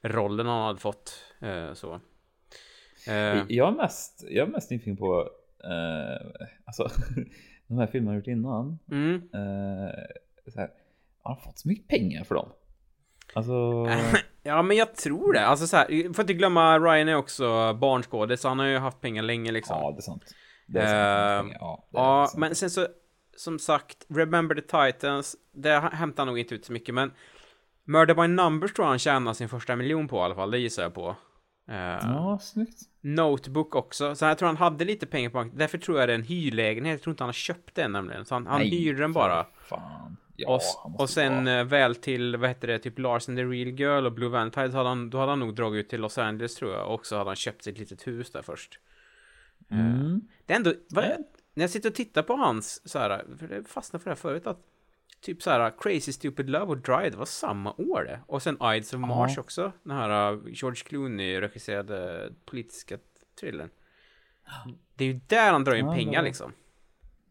[0.03, 1.24] rollen han hade fått.
[1.40, 2.01] eh, så.
[3.07, 5.28] Eh, Jag är mest, jag är mest nyfiken på
[5.64, 6.88] eh, alltså,
[7.68, 8.78] de här filmerna jag gjort innan.
[8.90, 9.14] mm.
[9.14, 9.94] Eh,
[10.53, 10.70] så här,
[11.22, 12.49] har han fått så mycket pengar för dem?
[13.34, 13.86] Alltså,
[14.42, 15.46] Ja, men jag tror det.
[15.46, 19.01] Alltså så här, får inte glömma, Ryan är också barnskådis, så han har ju haft
[19.01, 19.76] pengar länge liksom.
[19.80, 20.22] ja det är sant.
[20.66, 21.59] Det är sant, han pengar.
[21.61, 22.40] Ja, det är Ja, sant.
[22.40, 22.86] men sen så,
[23.36, 24.61] som sagt, Remember the
[24.92, 27.12] Titans, det hämtar nog inte ut så mycket, men
[27.84, 30.59] Murder by Numbers tror jag han tjänar sin första miljon på i alla fall, det
[30.59, 31.16] gissar jag på.
[31.68, 32.78] Eh, Ja, snyggt.
[33.00, 34.14] Notebook också.
[34.14, 35.58] Så jag tror han hade lite pengar på banken.
[35.58, 36.92] Därför tror jag det är en hyrlägenhet.
[36.92, 38.24] Jag tror inte han har köpt den nämligen.
[38.24, 39.46] Så han, han Nej, hyr den bara.
[39.68, 40.16] Fan.
[40.36, 40.48] Ja,
[40.84, 43.68] och, och sen vara- eh, väl till, vad heter det, typ Lars and the Real
[43.80, 44.66] Girl och Blue Valentine.
[44.68, 46.94] Hade han, då hade han nog dragit ut till Los Angeles tror jag.
[46.94, 48.78] Och så hade han köpt sig ett litet hus där först.
[49.70, 50.20] Mm.
[50.46, 51.04] Det är ändå, vad,
[51.54, 54.20] när jag sitter och tittar på hans så här, för det fastnade för det här
[54.20, 54.60] förut att
[55.20, 58.20] typ så här Crazy Stupid Love och Dry, det var samma år det.
[58.26, 62.98] Och sen Ides of Mars också, den här uh, George Clooney regisserade politiska
[63.40, 63.70] thrillern.
[64.94, 66.52] Det är ju där han drar in Ja, pengar det liksom.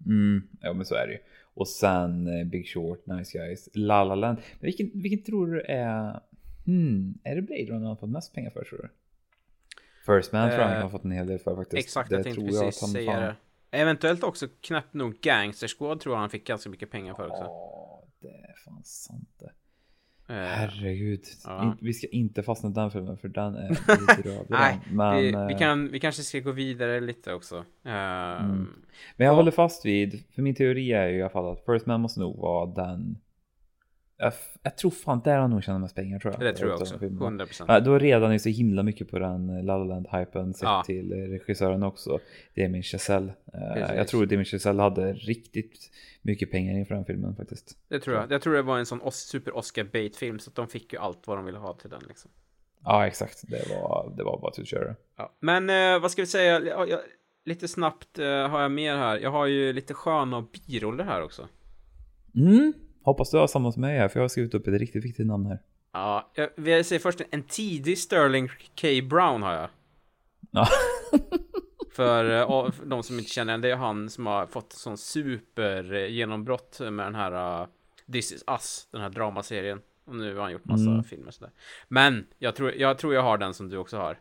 [0.06, 1.20] Mm, ja men så är det ju.
[1.54, 4.38] Och sen eh, Big Short, Nice Guys, La La Land.
[4.60, 6.20] Men vilken, vilken tror du är...
[6.66, 8.90] Hmm, är det Blade Runner han har fått mest pengar för tror du?
[10.06, 11.88] First Man tror jag han Eh, har fått en hel del för faktiskt.
[11.88, 13.36] Exakt, det jag tänkte precis säga det.
[13.72, 17.44] Eventuellt också knappt nog Gangster Squad tror jag han fick ganska mycket pengar för också.
[17.44, 19.52] Ja, det är fan sant det.
[20.30, 21.24] Eh, Herregud.
[21.46, 21.64] ja.
[21.64, 23.70] In, vi ska inte fastna i den filmen för den är
[24.18, 24.46] bedrövlig.
[24.50, 27.56] Nej, men, vi, vi, eh, kan, vi kanske ska gå vidare lite också.
[27.86, 27.94] Eh,
[28.44, 28.68] Mm.
[29.18, 31.86] men jag håller fast vid, för min teori är ju i alla fall att First
[31.86, 33.18] Man måste nog vara den
[34.18, 36.42] jag, jag tror fan där han nog tjänar mest pengar tror jag.
[36.42, 37.00] Det tror jag också.
[37.00, 37.46] filmerna.
[37.46, 37.66] 100%.
[37.68, 40.84] Ja, då redan är så himla mycket på den eh, La La Land-hypen sett Ja.
[40.86, 42.20] till eh, regissören också.
[42.56, 43.34] Damien Chazelle.
[43.54, 43.96] Eh, Precis.
[43.98, 45.92] jag tror Damien Chazelle hade riktigt
[46.22, 47.78] mycket pengar inför den filmen faktiskt.
[47.88, 48.32] Det tror jag.
[48.32, 51.00] Jag tror det var en sån super Oscar bait film så att de fick ju
[51.00, 52.32] allt vad de ville ha till den liksom.
[52.84, 53.42] Ja, exakt.
[53.48, 54.96] Det var, det var bara att köra.
[55.18, 55.34] Ja.
[55.40, 56.60] Men eh, vad ska vi säga?
[56.60, 57.00] Ja, jag,
[57.46, 59.18] lite snabbt eh, har jag mer här.
[59.20, 61.48] Jag har ju lite sköna biroller här också.
[62.36, 62.74] Mm.
[63.08, 65.28] Hoppas du har samma som mig här, för jag har skrivit upp ett riktigt viktigt
[65.28, 65.60] namn här.
[65.92, 68.48] Ja, jag vill säga först en tidig Sterling
[68.82, 68.88] K.
[69.10, 69.70] Brown har jag.
[70.52, 70.68] Ja.
[71.92, 75.94] För, eh, för de som inte känner det är han som har fått sån super
[75.94, 77.68] eh, genombrott med den här uh,
[78.12, 79.82] This is Us, den här dramaserien.
[80.06, 81.04] Och nu har han gjort massa Mm.
[81.04, 81.52] filmer sådär.
[81.88, 84.20] Men, jag tror, jag tror jag har den som du också har.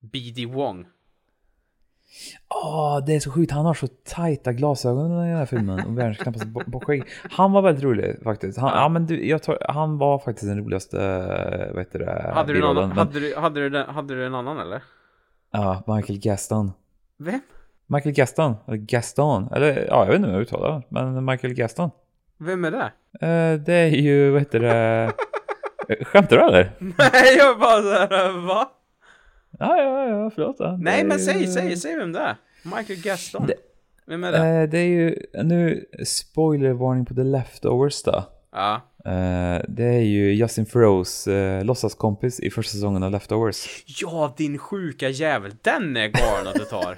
[0.00, 0.46] B.D.
[0.46, 0.86] Wong.
[2.64, 3.52] Åh, det är så sjukt.
[3.52, 7.02] Han har så tajta glasögon i den här filmen och världens knappaste bo- bockskägg.
[7.30, 8.58] Han var väldigt rolig faktiskt.
[8.58, 8.88] Han, ja.
[8.88, 12.60] men du, jag tror, han var faktiskt den roligaste, eh, vad heter det, Hade du,
[12.60, 12.74] någon.
[12.88, 14.82] Men- hade, du, hade, du, den- hade du en annan eller?
[15.52, 16.72] Ja, Michael Gaston.
[17.18, 17.40] Vem?
[17.86, 21.54] Michael Gaston, eller Gaston, eller ja, jag vet inte hur jag uttalar det, men Michael
[21.54, 21.90] Gaston.
[22.38, 22.84] Vem är det?
[23.26, 25.12] Eh, det är ju, vad heter det,
[25.88, 26.70] Eh, skämtar du eller?
[26.78, 28.68] Nej, jag bara såhär, va?
[29.68, 30.58] Ja, ja, ja, förlåt.
[30.58, 30.76] då.
[30.80, 32.36] Nej, Det men är säg, ju- säg, säg vem det är.
[32.62, 33.46] Michael Gaston.
[33.46, 33.54] Det-
[34.06, 34.38] Vem är det?
[34.62, 38.24] Eh, det är ju, nu, spoilervarning på The Leftovers då.
[38.52, 38.74] Ja.
[39.04, 43.84] Eh, det är ju Justin Theroux uh, låtsaskompis i första säsongen av Leftovers.
[43.86, 45.52] Ja, din sjuka jävel.
[45.62, 46.96] Den är galen att du tar.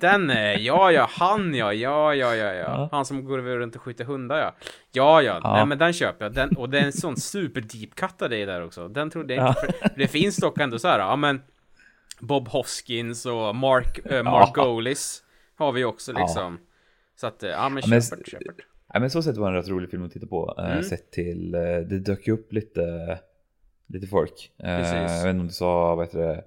[0.00, 2.54] Den är, ja, ja, han ja, ja, ja, ja, ja.
[2.54, 2.88] Ja.
[2.92, 4.54] Han som går runt och skjuter hundar ja.
[4.92, 5.52] Ja, ja, Ja.
[5.56, 6.34] nej men den köper jag.
[6.34, 8.88] Den, och det är en sån super deep cut av dig där också.
[8.88, 9.60] Den trodde jag inte.
[9.60, 11.42] För, det finns dock ändå så här, ja men
[12.20, 14.64] Bob Hoskins och Mark, äh, Mark Ja.
[14.64, 15.22] Golis
[15.56, 16.18] har vi också Ja.
[16.18, 16.58] liksom.
[17.16, 18.66] Så att, eh, ja men Ja, men- köpert.
[18.92, 20.54] Ja, men så sett var det en rätt rolig film att titta på.
[20.58, 20.82] eh, Mm.
[20.82, 23.18] Sett till, det dök ju upp lite,
[23.86, 24.52] lite folk.
[24.62, 24.92] Precis.
[24.92, 26.44] jag vet inte om du sa, vad heter det,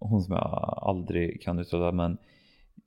[0.00, 2.18] hon som jag aldrig kan uttala, men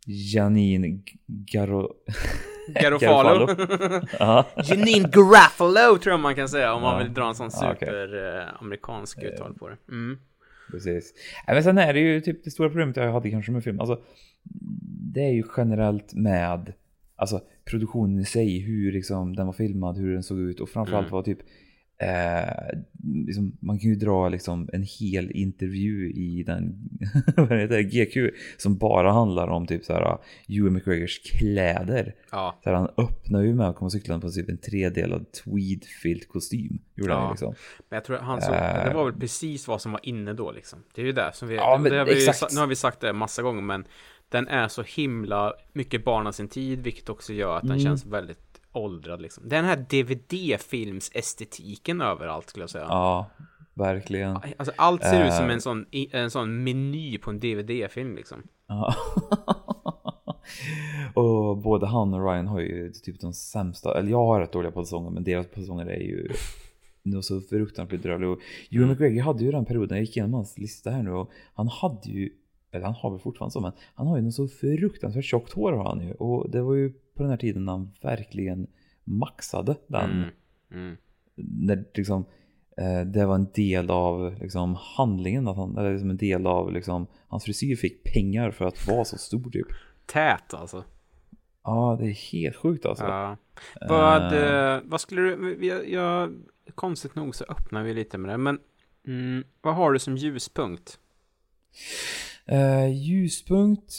[0.05, 1.93] Janine Garo...
[2.82, 3.47] Garofalo.
[4.19, 4.45] Ja.
[4.63, 7.03] Janine Garofalo tror jag man kan säga om man Ja.
[7.03, 7.88] vill dra en sån Ja, okej.
[7.88, 9.78] super eh, amerikansk uttal på det.
[9.89, 10.19] Mm.
[10.72, 11.13] Precis.
[11.47, 13.80] Nej, men sen är det ju typ det stora problemet jag hade kanske med film.
[13.80, 14.01] Alltså,
[15.13, 16.74] det är ju generellt med
[17.15, 21.07] alltså, produktionen i sig, hur liksom, den var filmad, hur den såg ut och framförallt
[21.07, 21.11] Mm.
[21.15, 21.39] var typ
[22.01, 22.79] eh,
[23.25, 26.75] liksom, man kan ju dra liksom en hel intervju i den
[27.69, 28.17] det, GQ
[28.57, 32.15] som bara handlar om typ så här Ewan McGregors kläder.
[32.31, 32.59] Ja.
[32.63, 36.79] Så här, han öppnar ju med att komma cyklande på typ en tredelad tweedfilt kostym.
[36.95, 37.27] Gjorde han Ja.
[37.27, 37.55] ju liksom.
[37.89, 38.85] Men jag tror han såg, Eh.
[38.87, 40.79] det var väl precis vad som var inne då liksom.
[40.95, 43.01] Det är ju det som vi, Ja, det, det har vi nu har vi sagt
[43.01, 43.83] det massa gånger men
[44.29, 47.83] den är så himla mycket barn av sin tid vilket också gör att den Mm.
[47.83, 49.49] känns väldigt åldrad liksom.
[49.49, 52.86] Den här DVD-films-estetiken överallt skulle jag säga.
[52.89, 53.30] Ja,
[53.74, 54.38] verkligen.
[54.57, 55.53] Alltså allt ser ut som Eh.
[55.53, 58.43] en sån, en sån meny på en DVD-film liksom.
[58.67, 58.95] Ja.
[61.13, 64.72] och både han och Ryan har ju typ de sämsta, eller jag har rätt dåliga
[64.72, 66.30] säsonger men deras säsonger är ju
[67.03, 68.32] nog så fruktansvärt bedrövliga.
[68.32, 68.39] Och
[68.72, 71.67] Ewan McGregor hade ju den perioden, jag gick igenom hans lista här nu och han
[71.67, 72.30] hade ju,
[72.72, 75.72] eller han har väl fortfarande så men han har ju något så fruktansvärt tjockt hår
[75.72, 78.67] har han ju och det var ju på den här tiden han verkligen
[79.03, 80.11] maxade den.
[80.11, 80.30] Mm.
[80.72, 80.97] Mm.
[81.36, 82.26] När liksom
[82.78, 86.74] eh, det var en del av liksom, handlingen, att han, eller liksom en del av
[86.74, 89.67] liksom, hans frisyr fick pengar för att vara så stor typ.
[90.05, 90.84] Tät alltså.
[91.63, 93.03] Ja, det är helt sjukt alltså.
[93.03, 93.38] Ja.
[93.89, 96.34] Vad, eh, vad skulle du, jag, jag,
[96.76, 98.59] konstigt nog så öppnar vi lite med det, men
[99.07, 100.99] mm, vad har du som ljuspunkt?
[102.45, 103.93] Eh, ljuspunkt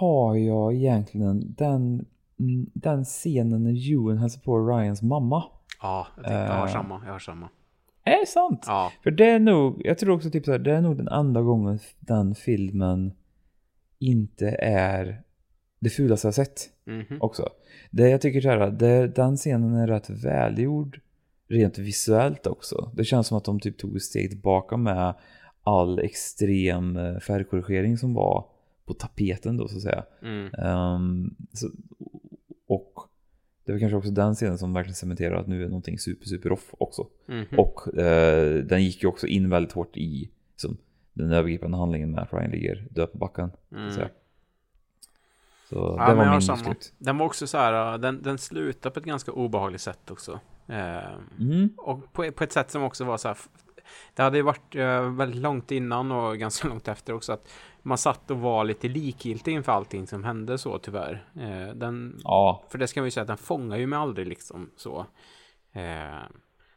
[0.00, 2.04] har jag egentligen den,
[2.38, 5.44] mm, den scenen när Ewan hälsar på Ryans mamma.
[5.82, 6.72] Ja, jag, tänkte, jag har Eh.
[6.72, 7.02] samma.
[7.06, 7.48] Jag har samma.
[8.04, 8.64] Är det sant?
[8.66, 8.92] Ja.
[9.02, 11.42] För det är nog, jag tror också typ så här, det är nog den enda
[11.42, 13.12] gången den filmen
[13.98, 15.22] inte är
[15.80, 17.18] det fulaste jag sett Mhm.
[17.22, 17.48] också.
[17.90, 21.00] Det jag tycker så här, det, den scenen är rätt välgjord
[21.48, 22.90] rent visuellt också.
[22.94, 25.14] Det känns som att de typ tog ett steg tillbaka med
[25.62, 28.46] all extrem eh, färgkorrigering som var
[28.84, 30.04] på tapeten då så att säga.
[30.22, 30.54] Mm.
[30.54, 31.70] Ehm, så,
[32.66, 32.94] och
[33.64, 36.52] det var kanske också den scenen som verkligen cementerar att nu är någonting super super
[36.52, 37.06] off också.
[37.26, 37.58] Mhm.
[37.58, 40.76] Och eh, den gick ju också in väldigt hårt i som,
[41.12, 43.50] den övergripande handlingen med att Ryan ligger död på backen.
[43.70, 43.90] så Mm.
[43.90, 44.08] säga.
[45.68, 46.92] Så Ja, det var min slut.
[46.98, 50.40] Den var också så här, uh, den, den slutar på ett ganska obehagligt sätt också.
[50.68, 50.98] Eh,
[51.38, 51.70] Mm.
[51.76, 53.36] Och på, på ett sätt som också var så här,
[54.14, 57.48] det hade ju varit eh, väldigt långt innan och ganska långt efter också att
[57.82, 61.26] man satt och var lite likgiltig inför allting som hände så tyvärr.
[61.40, 64.70] Eh, den, Ja, För det ska vi säga att den fångar ju mig aldrig liksom
[64.76, 65.06] så.
[65.72, 66.22] Eh,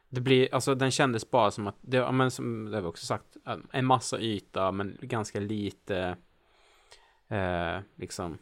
[0.10, 3.06] det blir, alltså den kändes bara som att, det, men som det har vi också
[3.06, 3.38] sagt,
[3.72, 6.18] en massa yta men ganska lite,
[7.96, 8.38] liksom.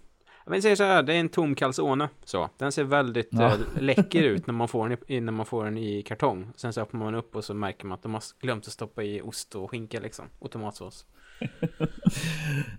[0.46, 2.10] Men säger så här, det är en tom calzone.
[2.24, 2.50] Så.
[2.58, 3.48] Den ser väldigt Ja.
[3.54, 6.48] eh, läcker ut när man, får den i, när man får den i kartong.
[6.56, 9.04] Sen så öppnar man upp och så märker man att de har glömt att stoppa
[9.04, 10.26] i ost och skinka liksom.
[10.40, 11.06] Och tomatsås.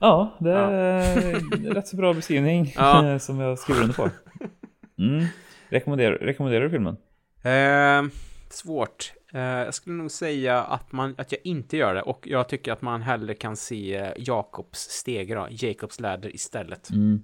[0.00, 3.18] ja det är en rätt så bra beskrivning Ja.
[3.18, 4.10] som jag skriver under på.
[4.98, 5.24] Mm.
[5.68, 6.96] Rekommenderar, rekommenderar du filmen?
[7.42, 8.10] Eh,
[8.50, 9.12] svårt.
[9.32, 12.02] Eh, jag skulle nog säga att, man, att jag inte gör det.
[12.02, 15.48] Och jag tycker att man hellre kan se eh, Jakobs steg då.
[15.50, 16.90] Jacobs läder istället.
[16.90, 17.22] Mm.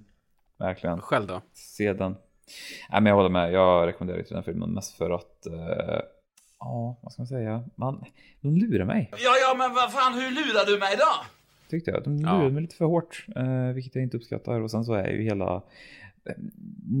[0.61, 1.01] Verkligen.
[1.01, 1.41] Själv då?
[1.53, 2.11] Se den.
[2.91, 3.51] Nej, men jag håller med.
[3.53, 5.99] Jag rekommenderar inte den filmen mest för att eh,
[6.59, 7.63] Ja, vad ska man säga?
[7.75, 8.03] Man,
[8.41, 9.09] de lurar mig.
[9.11, 11.25] Ja, ja, men vad fan, hur lurar du mig då?
[11.69, 12.03] Tyckte jag.
[12.03, 12.33] De Ja.
[12.37, 13.25] lurade mig lite för hårt.
[13.35, 14.61] Eh, vilket jag inte uppskattar.
[14.61, 15.55] Och sen så är ju hela...
[16.25, 16.33] eh,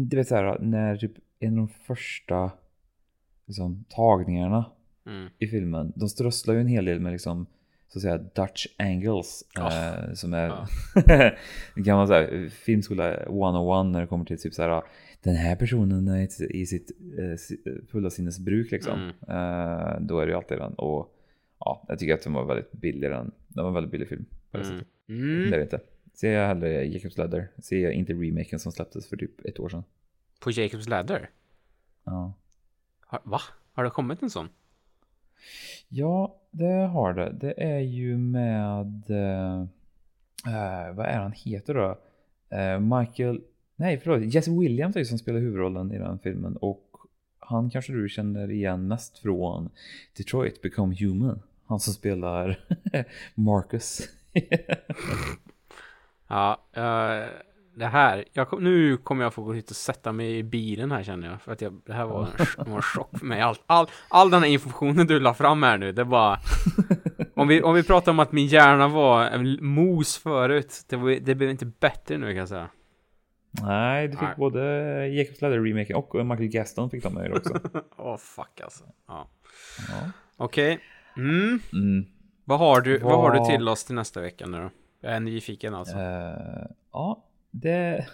[0.09, 2.51] Du vet så här, när typ en av de första
[3.45, 4.65] liksom, tagningarna
[5.05, 5.29] Mm.
[5.39, 5.93] i filmen.
[5.95, 7.45] De strösslar ju en hel del med liksom
[7.93, 9.43] så att säga Dutch angles.
[9.55, 9.67] Ja.
[9.67, 10.53] Eh, som är
[11.75, 14.83] det kan man säga filmskola 101 när det kommer till typ så här
[15.23, 18.93] den här personen är i- sitt eh, fulla sinnesbruk liksom.
[18.99, 19.09] Mm.
[19.29, 21.15] Eh, då är det ju alltid den och
[21.59, 23.31] ja, jag tycker att den var väldigt billig den.
[23.47, 24.77] Det var en väldigt billig film på det Mm.
[24.79, 24.93] sättet.
[25.09, 25.49] Mm.
[25.49, 25.79] Det är det inte.
[26.13, 27.47] Ser jag hellre Jacobs Ladder.
[27.63, 29.83] Ser jag inte remaken som släpptes för typ ett år sedan.
[30.39, 31.29] På Jacobs läder?
[32.03, 32.33] Ja.
[33.01, 33.39] Har, va?
[33.73, 34.49] Har det kommit en sån?
[35.89, 37.31] Ja, det har det.
[37.31, 39.03] Det är ju med...
[39.09, 39.61] Eh,
[40.47, 41.97] eh, vad är han heter då?
[42.57, 43.41] Eh, Michael...
[43.75, 44.33] Nej, förlåt.
[44.33, 46.57] Jesse Williams är ju som spelar huvudrollen i den filmen.
[46.57, 46.87] Och
[47.39, 49.69] han kanske du känner igen mest från
[50.17, 51.41] Detroit Become Human.
[51.65, 52.59] Han som spelar
[53.35, 54.01] Marcus.
[56.31, 57.29] Ja, eh,
[57.81, 58.25] det här.
[58.33, 61.41] Jag nu kommer jag få gå hit och sätta mig i bilen här känner jag.
[61.41, 63.41] För att jag, det här var en, var en chock för mig.
[63.41, 66.39] All, all, all den här informationen du la fram här nu, det var...
[67.35, 71.11] Om vi, om vi pratar om att min hjärna var en mos förut, det, var,
[71.11, 72.69] det blev inte bättre nu kan jag säga.
[73.51, 74.35] Nej, du fick Nej.
[74.37, 74.61] både
[75.07, 77.59] Jacobs Ladder remaken och Michael Gaston fick de med också.
[77.97, 78.83] Åh fuck alltså.
[79.07, 79.27] Ja.
[79.89, 80.11] Ja.
[80.37, 80.79] Okej.
[81.17, 81.59] Mm.
[81.73, 82.05] Mm.
[82.45, 84.69] Vad har du, vad har du till oss till nästa vecka nu då?
[85.01, 85.97] Jag är nyfiken alltså.
[85.97, 88.07] Eh, ja, det...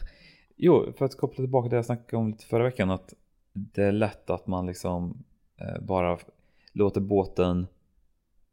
[0.56, 2.92] Jo, för att koppla tillbaka till det jag snackade om lite förra veckan.
[2.92, 3.14] Att
[3.54, 5.24] det är lätt att man liksom
[5.62, 6.18] eh, bara
[6.74, 7.68] låter båten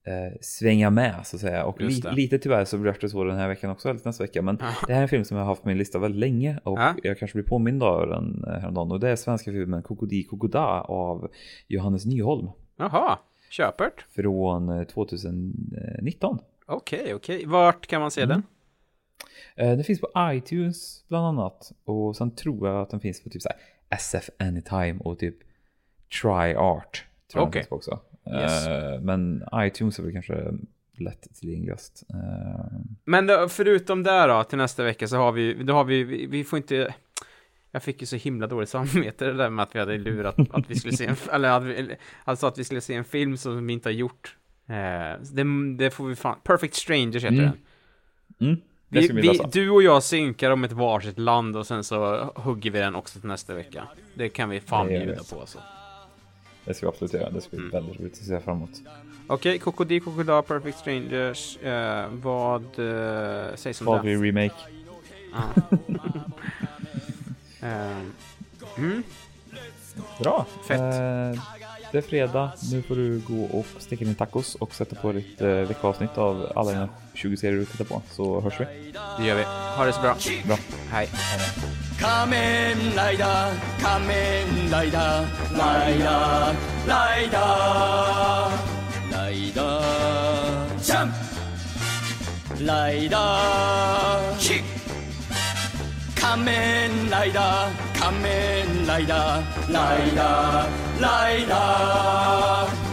[0.06, 1.64] eh, svänga med så att säga.
[1.64, 4.42] Och li- lite tyvärr så blir det så den här veckan också, eller nästa vecka.
[4.42, 6.58] Men det här är en film som jag har haft på min lista väldigt länge.
[6.64, 6.94] Och Ja.
[7.02, 8.92] jag kanske blir påmind av den eh, häromdagen.
[8.92, 11.30] Och det är svenska filmen Kokodi Kokoda av
[11.68, 12.48] Johannes Nyholm.
[12.76, 13.18] Jaha,
[13.50, 14.06] köpert.
[14.10, 16.38] Från eh, 2019.
[16.66, 17.46] Okej, okej.
[17.46, 18.42] Vart kan man se den?
[19.56, 21.72] Eh, Den finns på iTunes bland annat.
[21.84, 23.48] Och sen tror jag att den finns på typ så
[23.88, 25.36] SF Anytime och typ
[26.22, 27.04] Try Art.
[27.32, 27.60] Tror jag den Okej.
[27.62, 28.00] finns på också.
[28.42, 28.66] Yes.
[28.66, 30.52] Eh, Men iTunes är väl kanske
[30.98, 32.02] lätt tillgängligast.
[32.10, 36.04] Eh, Men då, förutom det då, till nästa vecka så har vi, då har vi,
[36.04, 36.94] vi, vi får inte...
[37.70, 40.70] Jag fick ju så himla dåligt samvete det där med att vi hade lurat att
[40.70, 43.66] vi skulle se en, eller att vi, alltså att vi skulle se en film som
[43.66, 44.36] vi inte har gjort.
[44.66, 47.50] Eh, det, det får vi fan, Perfect Strangers heter Mm.
[48.38, 48.48] den.
[48.48, 48.60] mm,
[48.94, 52.78] Vi, vi du och jag synkar om ett varsitt land och sen så hugger vi
[52.78, 53.84] den också till nästa vecka.
[54.14, 55.58] Det kan vi fan Det bjuda på alltså.
[56.64, 57.30] Det ska vi absolut göra.
[57.30, 57.70] Det ska bli Mm.
[57.70, 58.70] väldigt roligt att se fram emot.
[59.26, 63.90] Okej, Kokodi Kokoda, Perfect Strangers, eh, vad eh, sägs om det?
[63.92, 64.54] Valkyrie Remake.
[65.32, 65.62] Ja.
[67.62, 67.96] Eh,
[68.78, 69.02] mm.
[70.22, 70.46] Bra.
[70.68, 70.80] Fett.
[71.94, 75.40] Det är fredag, nu får du gå och steka din tacos och sätta på ditt
[75.40, 78.64] eh, veckoavsnitt av alla dina 20 serier du tittar på, så hörs vi.
[79.18, 79.42] Det gör vi.
[79.76, 80.16] Ha det så bra.
[80.46, 80.56] Bra.
[80.90, 81.08] Hej.
[81.12, 81.40] Hej.
[90.82, 91.14] Jump!
[94.38, 94.83] Kick.
[96.23, 102.92] 仮面ライダー仮面ライダーライダーライダー